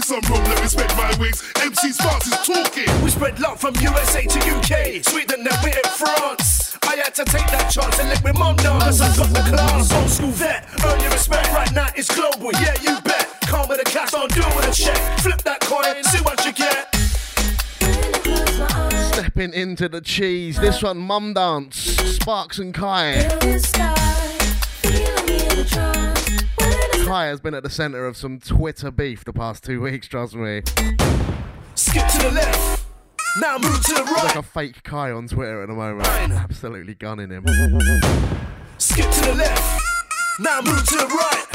Me 0.00 0.06
some 0.06 0.32
room, 0.32 0.44
let 0.44 0.62
me 0.62 0.68
spread 0.68 0.90
my 0.96 1.14
wings. 1.18 1.42
MC 1.60 1.92
Sparks 1.92 2.26
is 2.26 2.38
talking. 2.46 2.88
We 3.02 3.10
spread 3.10 3.38
love 3.40 3.60
from 3.60 3.74
USA 3.80 4.24
to 4.24 4.38
UK, 4.38 5.04
Sweden, 5.04 5.44
then 5.44 5.58
we're 5.62 5.76
in 5.76 5.90
France. 5.92 6.78
I 6.84 6.96
had 6.96 7.14
to 7.16 7.24
take 7.24 7.46
that 7.48 7.70
chance 7.70 7.98
and 7.98 8.08
let 8.08 8.24
my 8.24 8.32
mum 8.32 8.56
down, 8.56 8.80
cause 8.80 9.00
I 9.00 9.14
got 9.16 9.28
the 9.28 9.40
class. 9.40 9.92
Old 9.92 10.10
school 10.10 10.30
vet, 10.30 10.68
earn 10.84 11.00
your 11.00 11.10
respect. 11.10 11.52
Right 11.52 11.72
now 11.72 11.88
it's 11.94 12.08
global, 12.14 12.52
yeah, 12.52 12.74
you 12.82 13.00
bet. 13.02 13.28
Come 13.42 13.68
with 13.68 13.80
a 13.80 13.84
cash, 13.84 14.12
don't 14.12 14.32
do 14.32 14.42
with 14.56 14.68
a 14.68 14.72
check. 14.72 14.98
Flip 15.20 15.42
that 15.42 15.60
coin, 15.60 16.02
see 16.04 16.22
what 16.22 16.44
you 16.44 16.52
get. 16.52 16.94
Stepping 19.14 19.52
into 19.52 19.88
the 19.88 20.00
cheese. 20.00 20.58
This 20.58 20.82
one, 20.82 20.98
Mum 20.98 21.34
Dance, 21.34 21.76
Sparks 21.76 22.58
and 22.58 22.72
Kai. 22.72 23.28
Kai 27.10 27.26
has 27.26 27.40
been 27.40 27.54
at 27.54 27.64
the 27.64 27.70
centre 27.70 28.06
of 28.06 28.16
some 28.16 28.38
Twitter 28.38 28.88
beef 28.92 29.24
the 29.24 29.32
past 29.32 29.64
two 29.64 29.80
weeks, 29.80 30.06
trust 30.06 30.36
me. 30.36 30.62
Skip 31.74 32.06
to 32.06 32.18
the 32.18 32.30
left. 32.30 32.86
Now 33.40 33.58
move 33.58 33.84
to 33.84 33.94
the 33.94 34.04
There's 34.04 34.22
like 34.22 34.36
a 34.36 34.42
fake 34.44 34.84
Kai 34.84 35.10
on 35.10 35.26
Twitter 35.26 35.60
at 35.60 35.66
the 35.66 35.74
moment. 35.74 36.06
Absolutely 36.06 36.94
gunning 36.94 37.30
him. 37.30 37.44
Skip 38.78 39.10
to 39.10 39.20
the 39.22 39.34
left. 39.34 39.82
Now 40.38 40.60
move 40.60 40.86
to 40.86 40.98
the 40.98 41.06
right. 41.06 41.46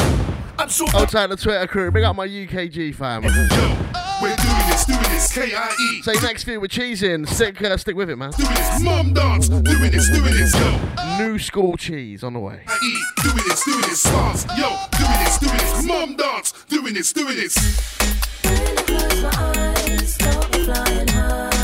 I'm 0.59 0.67
so 0.67 0.87
oh, 0.93 0.99
I'll 0.99 1.07
take 1.07 1.29
the 1.29 1.37
Twitter 1.37 1.67
crew. 1.67 1.89
Big 1.89 2.03
up 2.03 2.17
my 2.17 2.27
UKG 2.27 2.93
fam. 2.93 3.23
Yo, 4.15 4.21
we're 4.21 4.35
doing 4.35 4.67
this, 4.69 4.85
doing 4.85 5.01
this, 5.01 5.33
K-I-E. 5.33 6.01
Say 6.01 6.13
next 6.21 6.43
few 6.43 6.59
we're 6.59 6.67
cheesing. 6.67 7.27
Stick, 7.27 7.61
uh, 7.61 7.77
stick 7.77 7.95
with 7.95 8.09
it, 8.09 8.15
man. 8.17 8.31
Doing 8.31 8.49
this, 8.49 8.81
mum 8.81 9.13
dance. 9.13 9.49
Doing 9.49 9.91
this, 9.91 10.09
doing 10.09 10.33
this, 10.33 10.53
yo. 10.53 10.79
New 11.17 11.39
school 11.39 11.77
cheese 11.77 12.23
on 12.23 12.33
the 12.33 12.39
way. 12.39 12.61
I-E. 12.67 13.03
Doing 13.23 13.43
this, 13.47 13.65
doing 13.65 13.81
this, 13.81 14.03
Sparks. 14.03 14.45
Yo, 14.57 14.77
doing 14.97 15.19
this, 15.23 15.37
doing 15.39 15.57
this, 15.57 15.85
mum 15.85 16.15
dance. 16.15 16.53
Doing 16.67 16.93
this, 16.93 17.13
doing 17.13 17.35
this. 17.35 17.55
I'm 20.77 21.54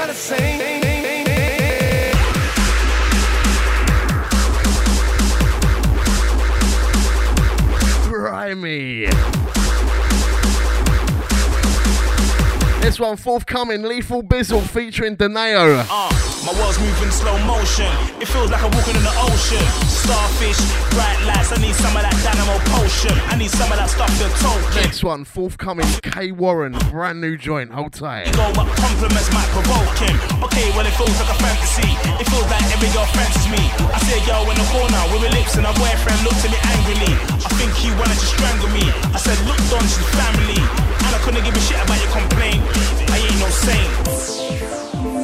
not 0.00 0.10
a. 0.10 0.90
Grimy. 8.08 9.06
This 12.80 12.98
one 12.98 13.16
forthcoming, 13.16 13.82
Lethal 13.82 14.22
Bizzle 14.22 14.62
featuring 14.62 15.16
Deneo. 15.16 15.84
Uh, 15.90 16.09
my 16.44 16.52
world's 16.56 16.80
moving 16.80 17.10
slow 17.10 17.36
motion. 17.44 17.90
It 18.16 18.28
feels 18.28 18.50
like 18.50 18.62
I'm 18.62 18.72
walking 18.72 18.96
in 18.96 19.04
the 19.04 19.16
ocean. 19.28 19.64
Starfish, 19.84 20.56
bright 20.96 21.20
lights. 21.28 21.52
I 21.52 21.60
need 21.60 21.76
some 21.76 21.92
of 21.92 22.02
that 22.02 22.16
dynamo 22.24 22.56
potion. 22.72 23.12
I 23.28 23.36
need 23.36 23.52
some 23.52 23.68
of 23.68 23.76
that 23.76 23.90
stuff 23.92 24.08
to 24.08 24.26
token. 24.40 24.74
Next 24.80 25.04
one, 25.04 25.24
forthcoming, 25.24 25.86
K 26.00 26.32
Warren, 26.32 26.72
brand 26.88 27.20
new 27.20 27.36
joint. 27.36 27.70
Hold 27.72 27.92
tight. 27.92 28.32
Go, 28.32 28.48
but 28.56 28.68
compliments 28.80 29.28
might 29.36 29.48
provoke 29.52 29.92
him. 30.00 30.16
Okay, 30.40 30.72
well 30.72 30.86
it 30.88 30.94
feels 30.96 31.12
like 31.20 31.28
a 31.28 31.38
fantasy. 31.44 31.90
It 32.16 32.26
feels 32.32 32.48
like 32.48 32.64
every 32.72 32.88
girl 32.96 33.06
fancies 33.12 33.48
me. 33.52 33.60
I 33.92 34.00
see 34.08 34.16
a 34.16 34.22
girl 34.24 34.48
in 34.48 34.56
the 34.56 34.68
corner 34.72 35.02
with 35.12 35.20
her 35.28 35.32
lips 35.36 35.60
and 35.60 35.68
her 35.68 35.76
boyfriend 35.76 36.20
looked 36.24 36.40
at 36.40 36.50
me 36.50 36.60
angrily. 36.72 37.14
I 37.36 37.50
think 37.60 37.72
he 37.76 37.92
wanted 38.00 38.16
to 38.16 38.26
strangle 38.26 38.72
me. 38.72 38.88
I 39.12 39.18
said, 39.20 39.36
look, 39.44 39.60
Don, 39.68 39.84
she's 39.84 40.08
family. 40.16 40.60
And 41.04 41.12
I 41.12 41.20
couldn't 41.20 41.44
give 41.44 41.52
a 41.52 41.62
shit 41.62 41.80
about 41.84 42.00
your 42.00 42.12
complaint. 42.16 42.64
I 43.12 43.20
ain't 43.20 43.38
no 43.40 43.48
saint. 43.52 45.19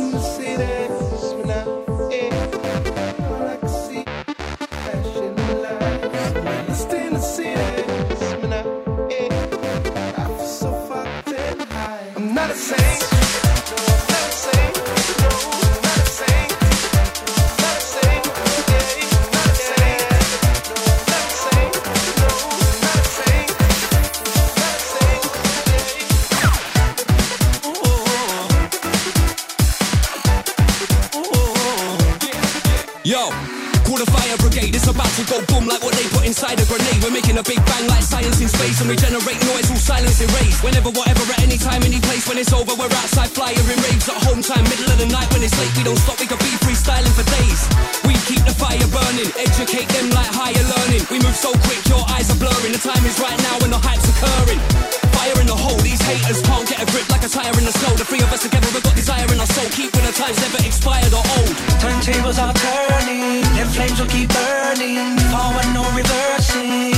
Inside 36.36 36.60
a 36.60 36.66
grenade. 36.68 37.00
We're 37.00 37.16
making 37.16 37.40
a 37.40 37.42
big 37.42 37.56
bang 37.64 37.88
like 37.88 38.04
science 38.04 38.36
in 38.44 38.48
space 38.48 38.84
and 38.84 38.92
we 38.92 38.96
generate 38.96 39.40
noise, 39.48 39.72
all 39.72 39.80
silence 39.80 40.20
erased. 40.20 40.60
Whenever, 40.62 40.92
whatever, 40.92 41.24
at 41.32 41.40
any 41.40 41.56
time, 41.56 41.80
any 41.82 41.98
place. 41.98 42.28
When 42.28 42.36
it's 42.36 42.52
over, 42.52 42.76
we're 42.76 42.92
outside 42.92 43.32
flying 43.32 43.56
in 43.56 43.80
raves 43.88 44.04
at 44.04 44.20
home 44.20 44.44
time, 44.44 44.64
middle 44.68 44.84
of 44.92 44.98
the 45.00 45.08
night 45.08 45.32
when 45.32 45.40
it's 45.40 45.56
late. 45.56 45.72
We 45.80 45.84
don't 45.88 45.96
stop, 45.96 46.20
we 46.20 46.28
can 46.28 46.36
be 46.44 46.52
freestyling 46.60 47.14
for 47.16 47.24
days. 47.40 47.60
We 48.04 48.12
keep 48.28 48.44
the 48.44 48.52
fire 48.52 48.84
burning, 48.92 49.32
educate 49.40 49.88
them 49.96 50.12
like 50.12 50.28
higher 50.28 50.64
learning. 50.76 51.08
We 51.08 51.24
move 51.24 51.36
so 51.36 51.56
quick, 51.64 51.80
your 51.88 52.04
eyes 52.12 52.28
are 52.28 52.36
blurring. 52.36 52.72
The 52.76 52.84
time 52.84 53.04
is 53.08 53.16
right 53.16 53.40
now 53.40 53.56
when 53.64 53.72
the 53.72 53.80
hype's 53.80 54.04
occurring. 54.04 54.95
Fire 55.16 55.40
in 55.40 55.46
the 55.48 55.56
hole, 55.56 55.80
these 55.80 56.02
haters 56.02 56.42
can't 56.42 56.68
get 56.68 56.78
a 56.84 56.86
grip 56.92 57.08
like 57.08 57.24
a 57.24 57.28
tire 57.28 57.56
in 57.56 57.64
the 57.64 57.72
snow. 57.72 57.92
The 57.96 58.04
three 58.04 58.20
of 58.20 58.30
us 58.32 58.42
together, 58.42 58.68
we've 58.74 58.84
got 58.84 58.94
desire 58.94 59.24
in 59.32 59.40
our 59.40 59.48
soul. 59.48 59.68
Keep 59.72 59.96
with 59.96 60.04
the 60.04 60.12
times, 60.12 60.36
never 60.44 60.60
expired 60.60 61.12
or 61.16 61.24
old. 61.40 61.54
Turntables 61.80 62.36
are 62.36 62.52
turning, 62.52 63.40
them 63.56 63.68
flames 63.72 63.98
will 63.98 64.12
keep 64.12 64.28
burning. 64.28 65.16
Forward, 65.32 65.68
no 65.72 65.88
reversing. 65.96 66.92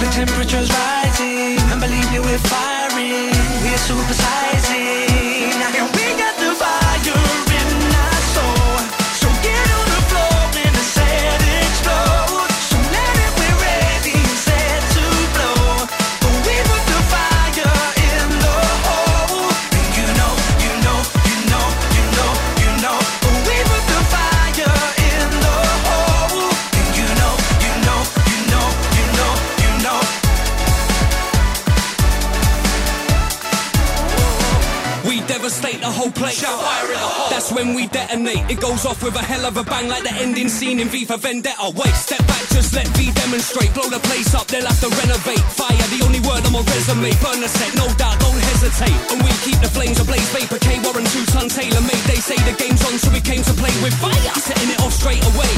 The 0.00 0.08
temperature's 0.08 0.72
rising, 0.72 1.60
and 1.70 1.78
believe 1.84 2.08
me, 2.10 2.18
we're 2.24 2.44
firing. 2.48 3.28
We're 3.60 3.82
supersizing. 3.84 5.12
Devastate 36.14 36.48
the 36.48 36.56
whole 36.56 37.28
place. 37.28 37.30
That's 37.30 37.52
when 37.52 37.74
we 37.74 37.86
detonate. 37.88 38.50
It 38.50 38.60
goes 38.60 38.84
off 38.84 39.02
with 39.02 39.16
a 39.16 39.24
hell 39.24 39.44
of 39.46 39.56
a 39.56 39.64
bang, 39.64 39.88
like 39.88 40.02
the 40.02 40.14
ending 40.14 40.48
scene 40.48 40.80
in 40.80 40.88
V 40.88 41.04
for 41.04 41.16
Vendetta. 41.16 41.72
Wait, 41.74 41.94
step 41.94 42.20
back, 42.26 42.44
just 42.50 42.74
let 42.74 42.86
V 42.96 43.10
demonstrate. 43.12 43.72
Blow 43.74 43.88
the 43.88 44.00
place 44.00 44.34
up, 44.34 44.46
they'll 44.46 44.66
have 44.66 44.80
to 44.80 44.90
renovate. 45.00 45.42
Fire, 45.52 45.86
the 45.94 46.04
only 46.04 46.20
word 46.20 46.44
on 46.46 46.52
my 46.52 46.62
resume. 46.62 47.12
Burn 47.22 47.40
the 47.40 47.48
set, 47.48 47.74
no 47.74 47.86
doubt, 47.96 48.18
don't 48.20 48.38
hesitate. 48.54 48.98
And 49.12 49.22
we 49.22 49.32
keep 49.44 49.58
the 49.60 49.70
flames 49.70 50.00
ablaze. 50.00 50.28
Vapor 50.32 50.58
K, 50.58 50.80
Warren, 50.84 51.04
two 51.10 51.24
ton 51.32 51.48
tailor 51.48 51.82
made. 51.82 52.04
They 52.08 52.20
say 52.20 52.36
the 52.44 52.54
game's 52.56 52.82
on, 52.86 52.98
so 52.98 53.10
we 53.10 53.20
came 53.20 53.42
to 53.42 53.54
play 53.54 53.72
with 53.82 53.94
fire. 54.00 54.34
Setting 54.36 54.70
it 54.70 54.80
off 54.80 54.92
straight 54.92 55.22
away. 55.34 55.52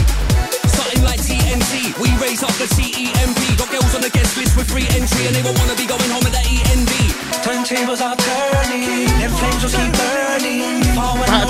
Something 0.67 1.03
like 1.05 1.21
TNT. 1.21 1.95
We 2.01 2.11
raise 2.19 2.43
up 2.43 2.55
the 2.59 2.67
TEMP. 2.67 3.39
Got 3.59 3.71
girls 3.71 3.95
on 3.95 4.03
the 4.03 4.11
guest 4.11 4.37
list 4.37 4.57
with 4.57 4.71
free 4.71 4.87
entry, 4.95 5.27
and 5.27 5.35
they 5.35 5.43
won't 5.43 5.59
wanna 5.59 5.77
be 5.77 5.87
going 5.87 6.11
home 6.11 6.25
with 6.25 6.35
that 6.35 6.47
END. 6.47 6.93
Turntables 7.45 8.01
are 8.01 8.17
turning, 8.17 9.14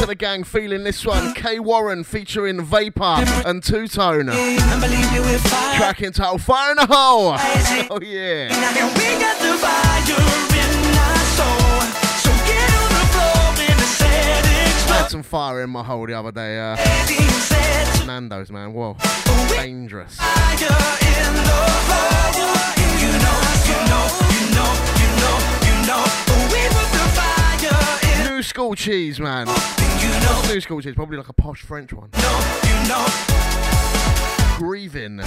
To 0.05 0.09
the 0.09 0.15
gang 0.15 0.45
feeling 0.45 0.85
this 0.85 1.07
one. 1.07 1.33
K 1.33 1.59
Warren 1.59 2.05
featuring 2.05 2.61
Vapor 2.63 3.25
and 3.47 3.63
Two 3.63 3.89
Tone. 3.89 4.29
and 4.29 4.81
believe 4.83 5.41
fire. 5.41 5.77
Track 5.79 6.03
entitled 6.03 6.43
Fire 6.43 6.73
in 6.73 6.77
the 6.77 6.85
Hole. 6.85 7.33
Oh 7.91 7.99
yeah. 8.03 8.49
Got 8.51 8.75
the 8.75 9.57
fire 9.57 10.05
in 10.13 10.99
our 10.99 11.17
soul. 11.33 11.81
So 12.21 12.31
get 12.45 12.69
on 12.77 12.91
the 12.93 13.07
floor 13.15 13.65
and 13.67 13.81
the 13.81 13.87
set 13.87 14.45
I 14.91 14.97
had 14.99 15.09
some 15.11 15.23
fire 15.23 15.63
in 15.63 15.71
my 15.71 15.83
hole 15.83 16.07
the 16.07 16.13
other 16.13 16.33
day. 16.33 16.59
Uh, 16.61 16.77
Nando's, 18.05 18.51
man. 18.51 18.75
Whoa. 18.75 18.99
Dangerous. 19.49 20.17
Fire 20.17 20.53
in. 20.53 21.35
You 23.01 23.09
know, 23.09 23.41
you 23.65 23.79
know, 23.89 24.05
you 25.65 25.87
know, 25.89 26.74
school 28.45 28.75
cheese, 28.75 29.19
man. 29.19 29.47
You 29.47 30.09
know, 30.21 30.43
New 30.49 30.61
school 30.61 30.81
cheese, 30.81 30.95
probably 30.95 31.17
like 31.17 31.29
a 31.29 31.33
posh 31.33 31.63
French 31.63 31.93
one. 31.93 32.11
you 32.15 32.89
know. 32.89 33.07
Grieving. 34.59 35.21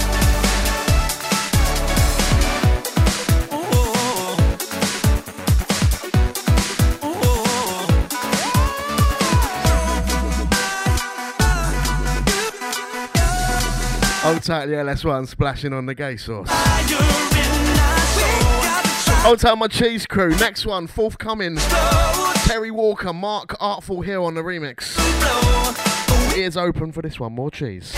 Hold 14.22 14.42
tight, 14.42 14.66
the 14.66 14.74
LS1 14.74 15.26
splashing 15.28 15.72
on 15.72 15.86
the 15.86 15.94
gay 15.94 16.16
sauce. 16.16 16.48
Hold 19.22 19.38
tight, 19.40 19.54
my 19.54 19.68
cheese 19.68 20.06
crew. 20.06 20.30
Next 20.36 20.66
one, 20.66 20.86
forthcoming. 20.86 21.56
Terri 22.48 22.70
Walker, 22.70 23.12
Mark 23.12 23.54
Artful 23.60 24.00
here 24.00 24.22
on 24.22 24.32
the 24.34 24.40
remix. 24.40 24.96
Ears 26.34 26.56
open 26.56 26.92
for 26.92 27.02
this 27.02 27.20
one, 27.20 27.34
more 27.34 27.50
cheese. 27.50 27.92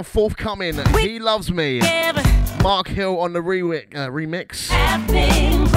One 0.00 0.04
forthcoming. 0.06 0.78
He 0.96 1.18
loves 1.18 1.52
me. 1.52 1.82
Mark 2.62 2.88
Hill 2.88 3.20
on 3.20 3.34
the 3.34 3.40
rewick, 3.40 3.94
uh, 3.94 4.08
remix. 4.08 4.68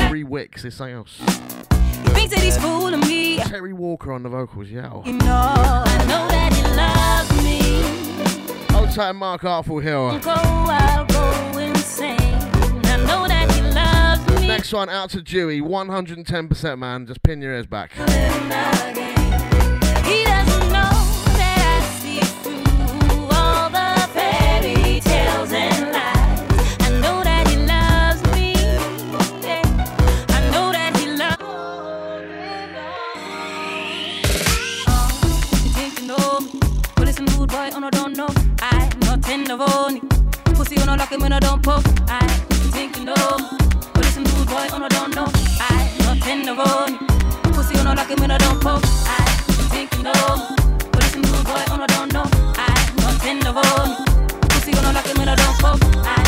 Rewix, 0.08 0.62
this 0.62 0.76
something 0.76 0.96
else. 0.96 1.18
He 2.16 2.28
that 2.28 2.40
he's 2.40 2.58
fooling 2.58 3.02
me. 3.02 3.40
Terri 3.40 3.74
Walker 3.74 4.14
on 4.14 4.24
the 4.24 4.30
vocals, 4.30 4.70
yeah. 4.70 4.94
You 5.04 5.12
know, 5.12 5.26
I 5.26 6.06
know 6.08 6.26
that 6.30 6.54
he 6.54 6.64
loves 6.74 7.44
me. 8.72 8.78
Old 8.78 8.96
time 8.96 9.18
Mark 9.18 9.44
Artful 9.44 9.80
Hill. 9.80 10.18
Go, 10.20 10.32
I'll 10.32 11.04
go 11.04 11.58
insane. 11.58 12.18
I 12.22 13.04
know 13.06 13.28
Next 14.48 14.72
one 14.72 14.88
out 14.88 15.10
to 15.10 15.22
Dewey, 15.22 15.60
110%, 15.60 16.80
man. 16.80 17.08
Just 17.08 17.22
pin 17.24 17.42
your 17.42 17.56
ears 17.56 17.66
back. 17.68 17.92
Listen, 37.24 37.40
rude 37.40 37.50
boy, 37.52 37.70
oh 37.74 37.80
no, 37.80 37.90
don't 37.90 38.18
know. 38.18 38.28
I'm 38.60 39.00
not 39.02 39.22
tender 39.24 39.56
only. 39.58 40.02
Pussy, 40.56 40.76
oh 40.80 40.86
no, 40.86 40.96
like 40.96 41.10
him 41.10 41.22
when 41.22 41.32
I 41.32 41.40
don't 41.40 41.64
poke. 41.64 41.86
I 42.10 42.28
think 42.74 42.98
you 42.98 43.06
know. 43.06 43.16
But 43.94 44.04
listen, 44.04 44.24
rude 44.24 44.48
boy, 44.48 44.68
oh 44.74 44.78
no, 44.78 44.90
don't 44.90 45.16
know. 45.16 45.28
I'm 45.62 45.98
not 46.00 46.18
tender 46.22 46.52
only. 46.52 46.98
Pussy, 47.54 47.76
oh 47.78 47.84
no, 47.84 47.94
like 47.94 48.10
him 48.10 48.20
when 48.20 48.32
I 48.32 48.38
don't 48.38 48.62
poke. 48.62 48.84
I 49.08 49.24
think 49.72 49.96
you 49.96 50.04
know. 50.04 50.56
But 50.92 51.04
listen, 51.04 51.22
rude 51.22 51.46
boy, 51.46 51.64
oh 51.70 51.78
no, 51.78 51.88
don't 51.88 52.12
know. 52.12 52.26
I'm 52.58 52.96
not 52.98 53.22
tender 53.22 53.54
only. 53.56 53.96
Pussy, 54.50 54.72
oh 54.76 54.82
no, 54.82 54.92
like 54.92 55.06
him 55.06 55.18
when 55.18 55.30
I 55.30 55.36
don't 55.36 55.58
poke. 55.60 55.82
I 56.06 56.23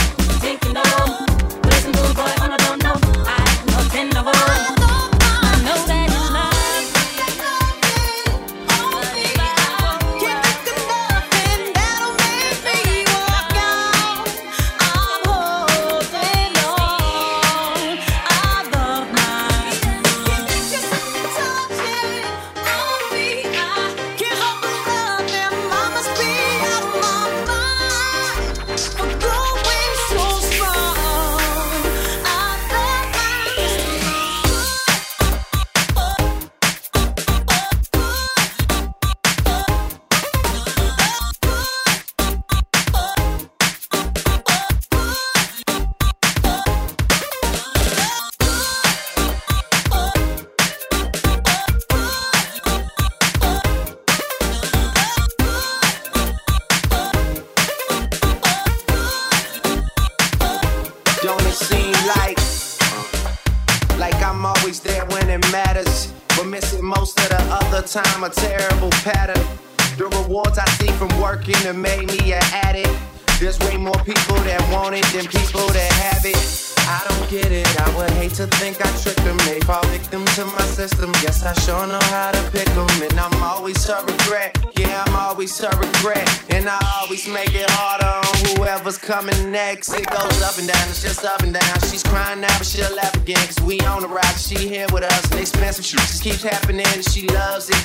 coming 89.16 89.50
next. 89.52 89.94
It 89.94 90.06
goes 90.08 90.42
up 90.42 90.58
and 90.58 90.68
down, 90.68 90.90
it's 90.90 91.02
just 91.02 91.24
up 91.24 91.42
and 91.42 91.54
down. 91.54 91.80
She's 91.90 92.04
crying 92.04 92.42
now, 92.42 92.58
but 92.58 92.68
she'll 92.68 92.94
laugh 92.96 93.16
again. 93.16 93.38
Cause 93.48 93.62
we 93.62 93.80
on 93.82 94.02
the 94.02 94.10
ride, 94.10 94.38
she 94.38 94.56
here 94.68 94.88
with 94.92 95.04
us. 95.04 95.32
And 95.32 95.40
expensive 95.40 95.86
shit 95.86 96.02
just 96.02 96.22
keeps 96.22 96.44
happening, 96.44 96.86
and 96.94 97.04
she 97.10 97.28
loves 97.30 97.70
it. 97.70 97.84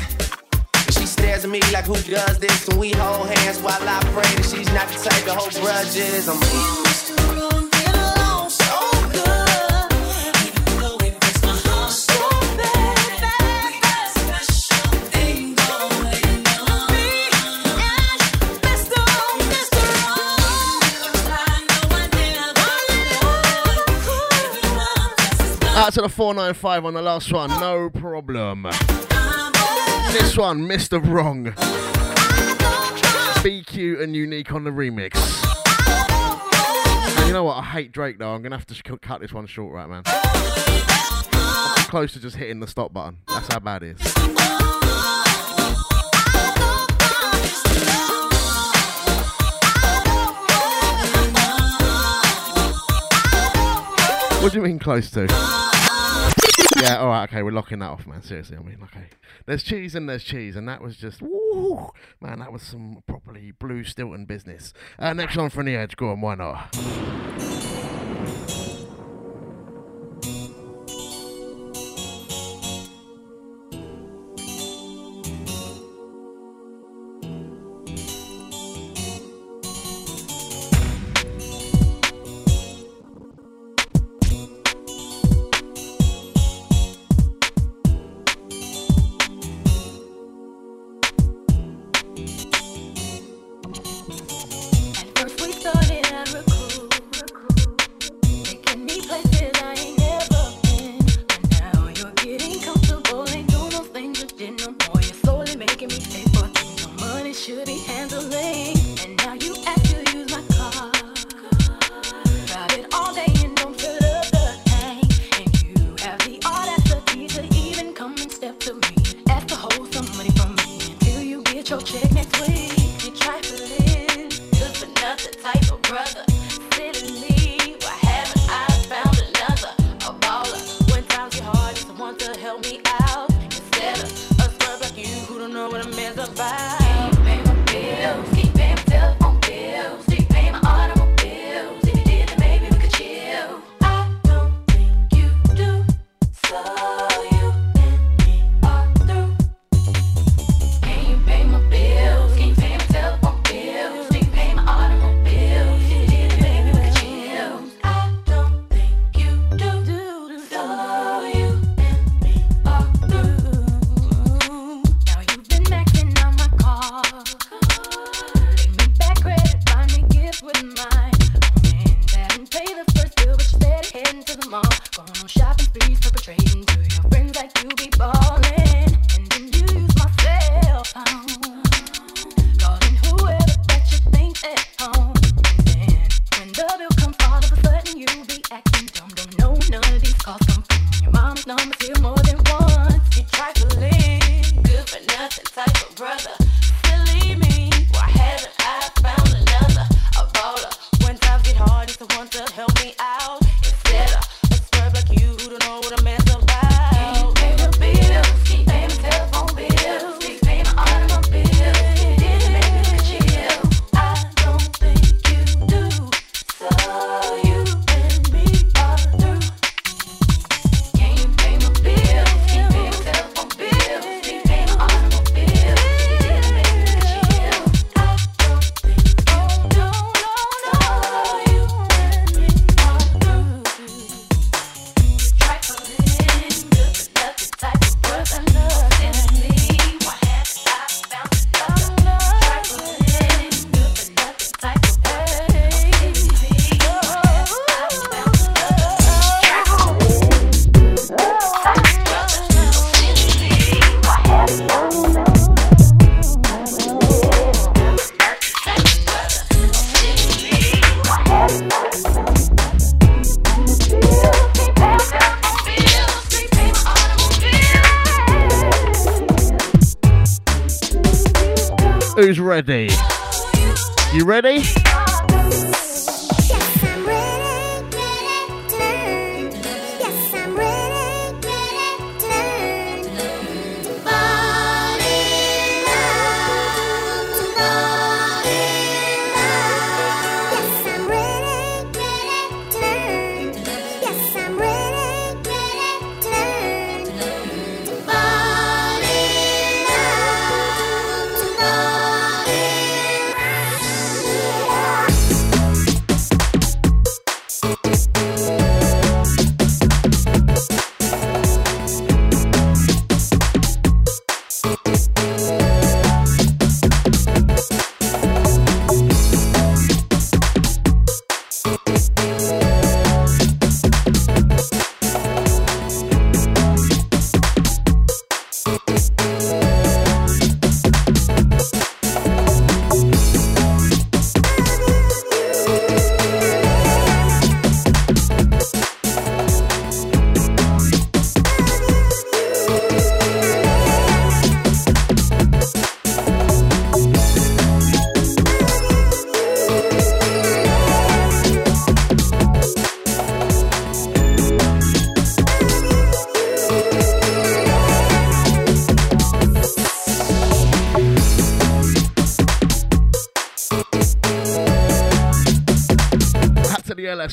And 0.87 0.95
she 0.95 1.07
stares 1.07 1.45
at 1.45 1.51
me 1.51 1.61
like, 1.73 1.87
who 1.87 1.95
does 1.95 2.39
this? 2.39 2.69
And 2.69 2.81
we 2.81 2.91
hold 2.93 3.29
hands 3.29 3.61
while 3.61 3.79
I 3.81 4.01
pray 4.13 4.31
that 4.35 4.47
she's 4.51 4.73
not 4.75 4.89
the 4.89 5.09
type 5.09 5.25
to 5.27 5.35
hold 5.35 5.55
grudges. 5.55 6.29
I'm 6.29 6.41
Out 25.81 25.95
to 25.95 26.03
the 26.03 26.11
495 26.11 26.85
on 26.85 26.93
the 26.93 27.01
last 27.01 27.33
one, 27.33 27.49
no 27.59 27.89
problem. 27.89 28.65
This 30.13 30.37
one, 30.37 30.69
Mr. 30.69 31.03
Wrong. 31.03 31.47
BQ 33.43 34.03
and 34.03 34.15
Unique 34.15 34.53
on 34.53 34.65
the 34.65 34.71
remix. 34.71 35.17
And 37.17 37.27
you 37.27 37.33
know 37.33 37.45
what? 37.45 37.57
I 37.57 37.63
hate 37.63 37.93
Drake 37.93 38.19
though. 38.19 38.35
I'm 38.35 38.43
gonna 38.43 38.59
have 38.59 38.67
to 38.67 38.99
cut 38.99 39.23
this 39.23 39.33
one 39.33 39.47
short, 39.47 39.73
right, 39.73 39.89
man? 39.89 40.03
I'm 41.33 41.85
close 41.89 42.13
to 42.13 42.21
just 42.21 42.37
hitting 42.37 42.61
the 42.61 42.69
stop 42.69 42.93
button. 42.93 43.17
That's 43.29 43.51
how 43.51 43.61
bad 43.61 43.83
it 43.83 43.99
is. 43.99 44.15
What 54.43 54.53
do 54.53 54.59
you 54.59 54.65
mean 54.65 54.79
close 54.79 55.11
to? 55.13 55.70
Yeah, 56.81 56.99
all 56.99 57.09
right, 57.09 57.29
okay, 57.29 57.43
we're 57.43 57.51
locking 57.51 57.81
that 57.81 57.91
off, 57.91 58.07
man. 58.07 58.23
Seriously, 58.23 58.57
I 58.57 58.61
mean, 58.61 58.79
okay. 58.85 59.07
There's 59.47 59.63
cheese 59.63 59.95
and 59.95 60.09
there's 60.09 60.25
cheese, 60.25 60.57
and 60.57 60.67
that 60.69 60.81
was 60.81 60.97
just, 60.97 61.21
woo, 61.21 61.91
man, 62.21 62.39
that 62.39 62.53
was 62.53 62.63
some 62.63 63.03
properly 63.07 63.53
blue 63.53 63.85
Stilton 63.85 64.25
business. 64.25 64.73
Uh, 64.99 65.13
next 65.13 65.37
one 65.37 65.51
from 65.51 65.67
the 65.67 65.77
edge, 65.77 65.97
go 65.97 66.11
on, 66.11 66.21
why 66.21 66.37
not? 66.37 67.80
should 107.51 107.67
be 107.67 107.79
handling. 107.79 108.40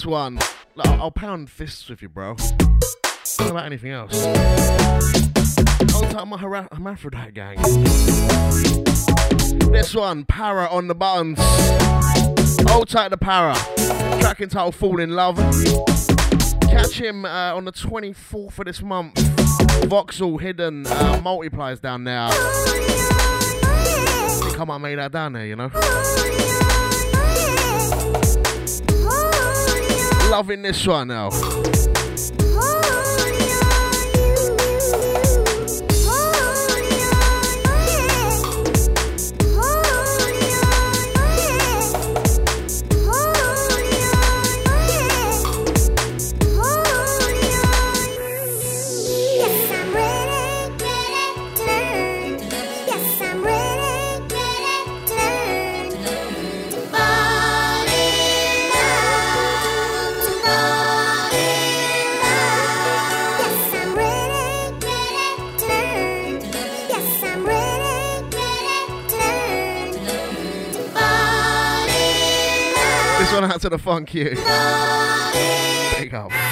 LS1. 0.08 0.42
Look, 0.76 0.88
I'll, 0.88 1.12
pound 1.12 1.50
fists 1.50 1.90
with 1.90 2.02
you, 2.02 2.10
bro. 2.10 2.36
Not 3.40 3.50
about 3.50 3.66
anything 3.66 3.92
else. 3.92 4.24
Hold 5.92 6.12
tight 6.12 6.26
my 6.26 6.38
hera- 6.38 6.68
hermaphrodite 6.72 7.34
gang. 7.34 7.58
This 9.72 9.94
one, 9.94 10.24
Para 10.26 10.68
on 10.68 10.88
the 10.88 10.96
buttons. 10.96 11.40
Hold 12.70 12.90
tight 12.90 13.10
the 13.10 13.18
Para. 13.18 13.56
Track 14.20 14.42
entitled 14.42 14.76
Fall 14.76 15.00
in 15.00 15.12
Love. 15.12 15.38
Catch 16.62 17.00
him 17.00 17.26
uh, 17.26 17.54
on 17.56 17.66
the 17.66 17.72
24th 17.72 18.60
of 18.60 18.66
this 18.66 18.82
month. 18.82 19.18
Vauxhall 19.88 20.38
Hidden 20.38 20.88
uh, 20.88 21.22
multipliers 21.22 21.82
down 21.82 22.04
there. 22.04 22.30
Come 24.54 24.70
on, 24.72 24.82
made 24.82 24.98
that 25.00 25.12
down 25.12 25.34
there, 25.34 25.46
you 25.46 25.56
know. 25.56 25.70
Loving 30.30 30.62
this 30.62 30.78
out 73.58 73.62
to 73.62 73.70
the 73.70 73.78
funk 73.80 74.14
you. 74.14 74.30
Big 76.00 76.14
up. 76.14 76.47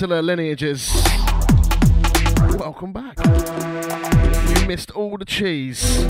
The 0.00 0.22
lineages. 0.22 0.90
Welcome 2.58 2.94
back. 2.94 3.18
You 4.58 4.66
missed 4.66 4.90
all 4.92 5.18
the 5.18 5.26
cheese. 5.26 6.06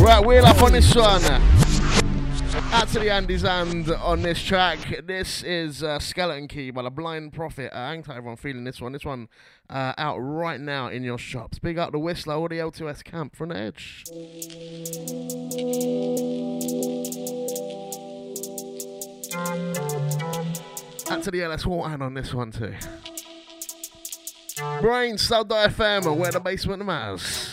Right, 0.00 0.24
wheel 0.24 0.46
up 0.46 0.62
on 0.62 0.72
this 0.72 0.94
one. 0.94 1.20
The 1.20 3.10
Andy's 3.10 3.44
and 3.44 3.90
on 3.90 4.22
this 4.22 4.42
track. 4.42 5.04
This 5.06 5.42
is 5.42 5.82
uh, 5.82 5.98
Skeleton 5.98 6.48
Key 6.48 6.70
by 6.70 6.82
the 6.82 6.90
Blind 6.90 7.34
Prophet. 7.34 7.70
Uh, 7.76 7.88
hang 7.88 8.02
tight, 8.02 8.16
everyone, 8.16 8.36
feeling 8.36 8.64
this 8.64 8.80
one. 8.80 8.92
This 8.92 9.04
one 9.04 9.28
uh, 9.68 9.92
out 9.98 10.16
right 10.16 10.58
now 10.58 10.88
in 10.88 11.04
your 11.04 11.18
shops. 11.18 11.58
Big 11.58 11.76
up 11.76 11.92
the 11.92 11.98
Whistler 11.98 12.36
or 12.36 12.48
the 12.48 12.56
L2S 12.56 13.04
camp 13.04 13.36
from 13.36 13.50
the 13.50 13.56
edge. 13.58 14.04
To 21.28 21.32
the 21.32 21.42
LS 21.42 21.64
Warhan 21.64 22.00
on 22.00 22.14
this 22.14 22.32
one 22.32 22.50
too. 22.50 22.72
Brain 24.80 25.18
Sub.fm, 25.18 26.16
where 26.16 26.32
the 26.32 26.40
basement 26.40 26.82
matters. 26.86 27.47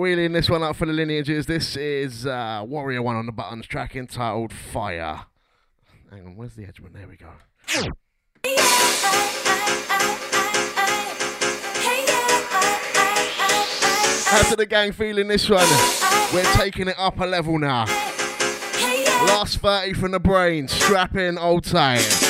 Wheeling 0.00 0.32
this 0.32 0.48
one 0.48 0.62
up 0.62 0.76
for 0.76 0.86
the 0.86 0.94
lineages. 0.94 1.44
This 1.44 1.76
is 1.76 2.26
uh, 2.26 2.64
Warrior 2.66 3.02
One 3.02 3.16
on 3.16 3.26
the 3.26 3.32
buttons, 3.32 3.66
track 3.66 3.94
entitled 3.94 4.50
Fire. 4.50 5.26
Hang 6.10 6.24
on, 6.24 6.36
where's 6.36 6.54
the 6.54 6.62
edgement? 6.64 6.94
There 6.94 7.06
we 7.06 7.18
go. 7.18 7.28
How 14.24 14.48
to 14.48 14.56
the 14.56 14.66
gang 14.66 14.92
feeling 14.92 15.28
this 15.28 15.50
one? 15.50 15.68
We're 16.32 16.50
taking 16.54 16.88
it 16.88 16.98
up 16.98 17.20
a 17.20 17.26
level 17.26 17.58
now. 17.58 17.84
Last 19.26 19.58
30 19.58 19.92
from 19.92 20.12
the 20.12 20.20
brain, 20.20 20.66
strap 20.66 21.14
in, 21.14 21.36
old 21.36 21.64
tight. 21.64 22.29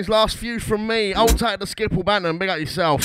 James, 0.00 0.08
last 0.08 0.38
few 0.38 0.58
from 0.58 0.86
me. 0.86 1.14
Old 1.14 1.38
tight 1.38 1.60
the 1.60 1.66
Skipple 1.66 2.02
Bantam, 2.02 2.38
big 2.38 2.48
up 2.48 2.58
yourself. 2.58 3.04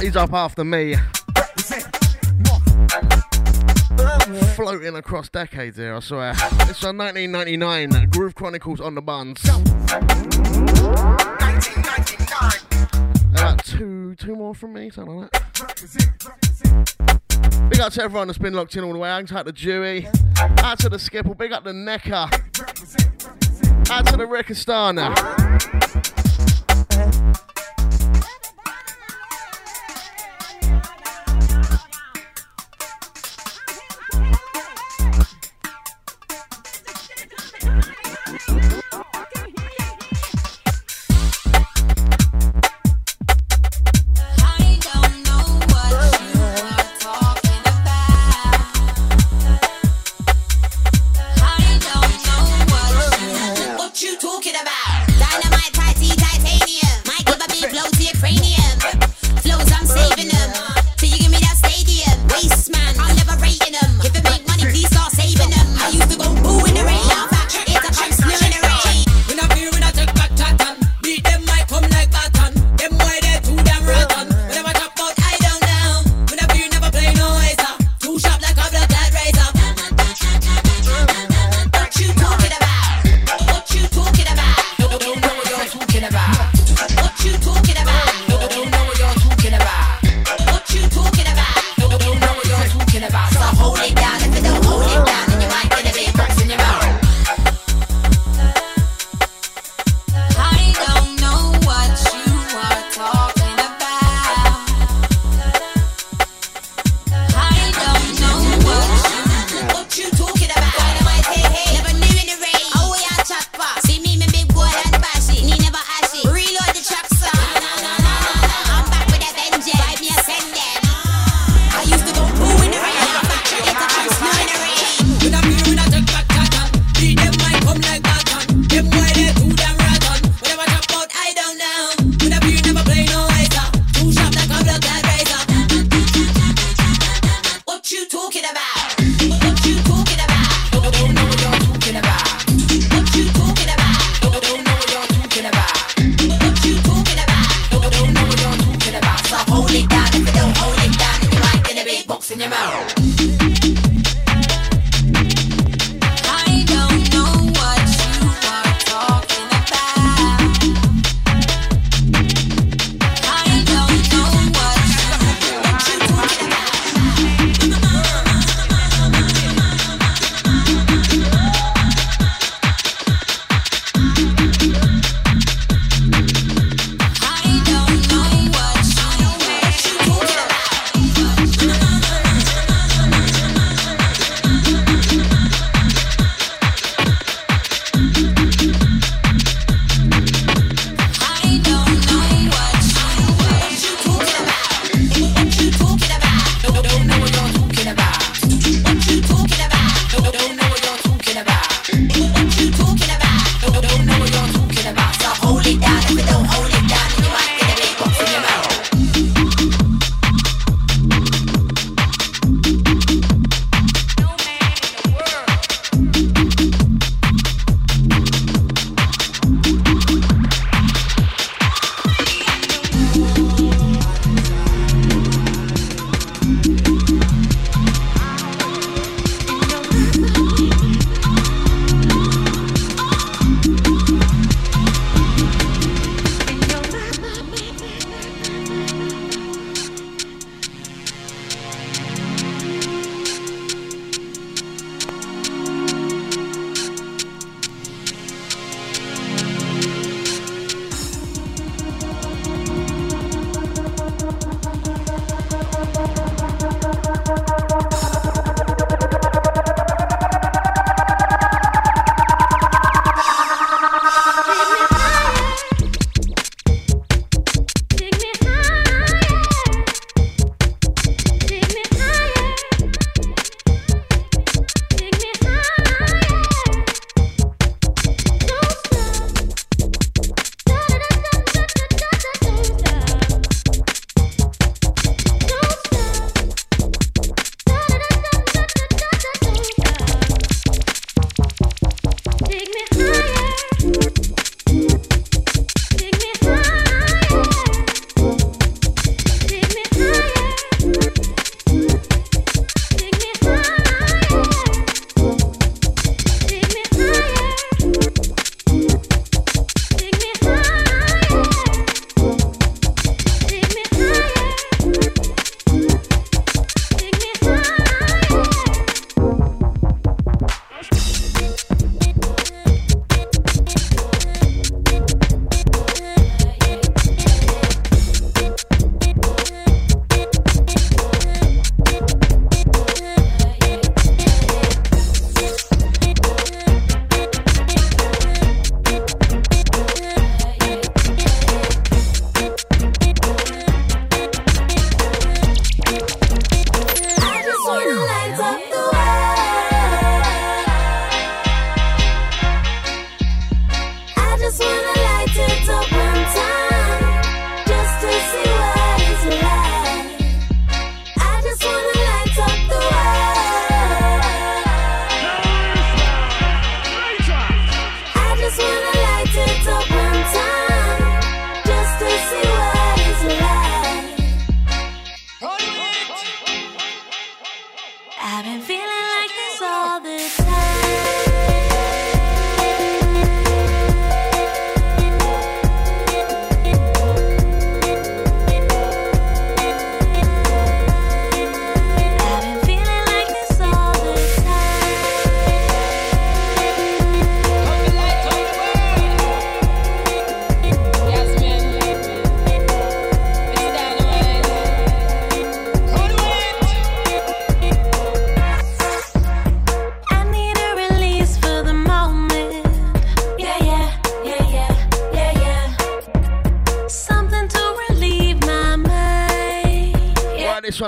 He's 0.00 0.16
up 0.16 0.32
after 0.32 0.64
me. 0.64 0.96
Floating 4.56 4.96
across 4.96 5.28
decades 5.28 5.76
here, 5.76 5.94
I 5.94 6.00
swear. 6.00 6.30
It's 6.32 6.82
a 6.82 6.90
1999, 6.92 8.10
Groove 8.10 8.34
Chronicles 8.34 8.80
on 8.80 8.96
the 8.96 9.00
Buns. 9.00 9.44
About 13.30 13.64
two, 13.64 14.16
two 14.16 14.34
more 14.34 14.56
from 14.56 14.72
me, 14.72 14.90
something 14.90 15.18
like 15.18 15.30
that. 15.30 16.66
Big 17.70 17.78
up 17.78 17.92
to 17.92 18.02
everyone 18.02 18.26
that's 18.26 18.38
been 18.38 18.54
locked 18.54 18.74
in 18.74 18.82
all 18.82 18.92
the 18.92 18.98
way. 18.98 19.08
Out 19.08 19.28
to 19.28 19.44
the 19.44 19.52
Dewey, 19.52 20.08
out 20.64 20.80
to 20.80 20.88
the 20.88 20.96
Skipple, 20.96 21.38
big 21.38 21.52
up 21.52 21.62
the 21.62 21.72
Necker. 21.72 22.28
Out 23.96 24.04
to 24.08 24.16
the 24.18 24.26
record 24.26 24.58
star 24.58 24.92
now. 24.92 25.35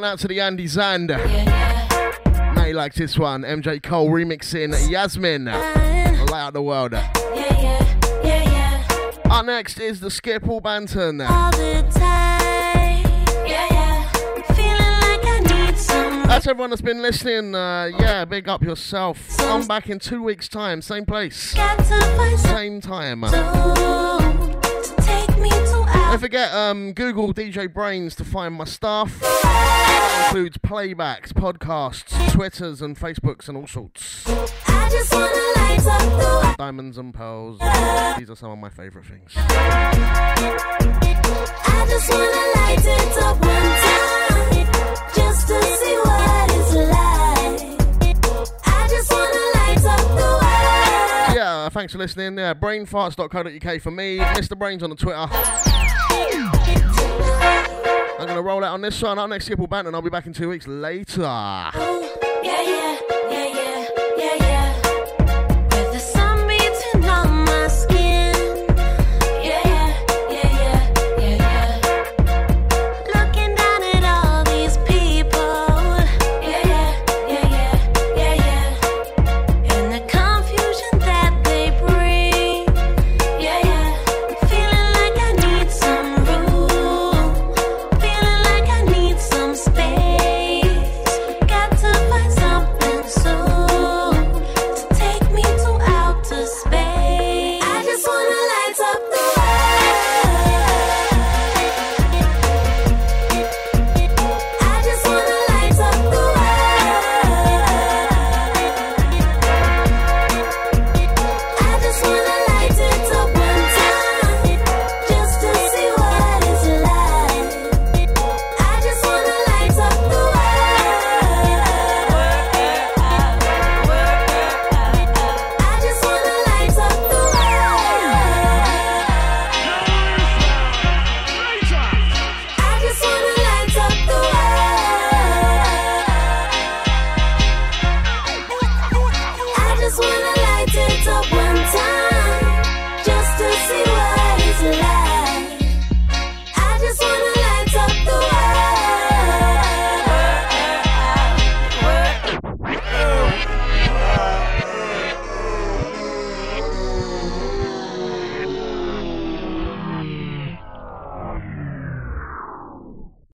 Out 0.08 0.18
to 0.20 0.28
the 0.28 0.40
Andy 0.40 0.66
Zand. 0.66 1.08
Now 1.08 2.64
he 2.64 2.72
likes 2.72 2.96
this 2.96 3.18
one. 3.18 3.42
MJ 3.42 3.82
Cole 3.82 4.08
remixing 4.08 4.88
Yasmin. 4.88 5.44
Light 5.44 6.32
out 6.32 6.54
the 6.54 6.62
world. 6.62 6.92
Yeah, 6.92 7.10
yeah, 7.34 8.22
yeah, 8.24 8.50
yeah. 8.50 9.30
Up 9.30 9.44
next 9.44 9.78
is 9.78 10.00
the 10.00 10.10
Skip 10.10 10.44
Banton. 10.44 11.28
All 11.28 11.50
the 11.50 11.82
time. 11.92 13.04
Yeah, 13.46 13.66
yeah. 13.70 14.10
Feeling 14.54 14.78
like 14.78 15.26
I 15.26 15.66
need 15.66 15.76
some. 15.76 16.22
That's 16.26 16.46
everyone 16.46 16.70
that's 16.70 16.80
been 16.80 17.02
listening. 17.02 17.54
Uh, 17.54 17.90
yeah, 18.00 18.24
big 18.24 18.48
up 18.48 18.62
yourself. 18.62 19.38
I'm 19.40 19.66
back 19.66 19.90
in 19.90 19.98
two 19.98 20.22
weeks' 20.22 20.48
time, 20.48 20.80
same 20.80 21.04
place, 21.04 21.52
Got 21.52 21.76
to 21.80 21.84
find 22.16 22.40
same 22.40 22.80
time. 22.80 23.24
some 23.24 23.74
to 23.76 24.94
take 25.02 25.36
me 25.38 25.50
to 25.50 25.84
out. 25.86 26.12
Don't 26.12 26.18
forget, 26.18 26.54
um, 26.54 26.94
Google 26.94 27.34
DJ 27.34 27.68
BrainZ 27.68 28.16
to 28.16 28.24
find 28.24 28.54
my 28.54 28.64
stuff. 28.64 29.22
That 29.98 30.26
includes 30.26 30.58
playbacks, 30.58 31.32
podcasts, 31.32 32.32
Twitters, 32.32 32.80
and 32.80 32.96
Facebooks, 32.96 33.48
and 33.48 33.56
all 33.56 33.66
sorts. 33.66 34.24
I 34.28 34.88
just 34.90 35.12
wanna 35.12 35.26
light 35.56 35.84
up 35.86 36.00
the 36.00 36.54
Diamonds 36.56 36.98
and 36.98 37.12
pearls. 37.12 37.58
These 38.18 38.30
are 38.30 38.36
some 38.36 38.50
of 38.52 38.58
my 38.58 38.70
favourite 38.70 39.08
things. 39.08 39.32
I 39.36 39.42
just 41.88 42.10
wanna 42.10 42.44
light 42.54 42.78
it 42.84 43.18
up 43.22 43.40
one 43.40 43.72
time, 43.82 44.66
just 45.14 45.48
to 45.48 45.62
see 45.62 45.96
what 46.04 46.50
it's 46.52 46.74
like. 46.74 47.60
I 48.66 48.88
just 48.88 49.10
wanna 49.10 49.44
light 49.54 49.84
up 49.84 50.00
the 50.08 50.14
world. 50.14 51.36
Yeah, 51.36 51.68
thanks 51.70 51.92
for 51.92 51.98
listening. 51.98 52.38
Yeah, 52.38 52.54
brainfarts.co.uk 52.54 53.80
for 53.82 53.90
me. 53.90 54.18
Mr. 54.18 54.56
Brains 54.56 54.82
on 54.84 54.90
the 54.90 54.96
Twitter. 54.96 55.28
I'm 58.18 58.26
going 58.26 58.36
to 58.36 58.42
roll 58.42 58.64
out 58.64 58.74
on 58.74 58.80
this 58.80 59.00
one. 59.00 59.16
Our 59.16 59.28
next, 59.28 59.48
Skipple 59.48 59.70
and 59.86 59.94
I'll 59.94 60.02
be 60.02 60.10
back 60.10 60.26
in 60.26 60.32
two 60.32 60.48
weeks 60.48 60.66
later. 60.66 61.22
Oh, 61.24 62.40
yeah, 62.42 62.62
yeah, 62.62 62.62
yeah, 62.62 62.97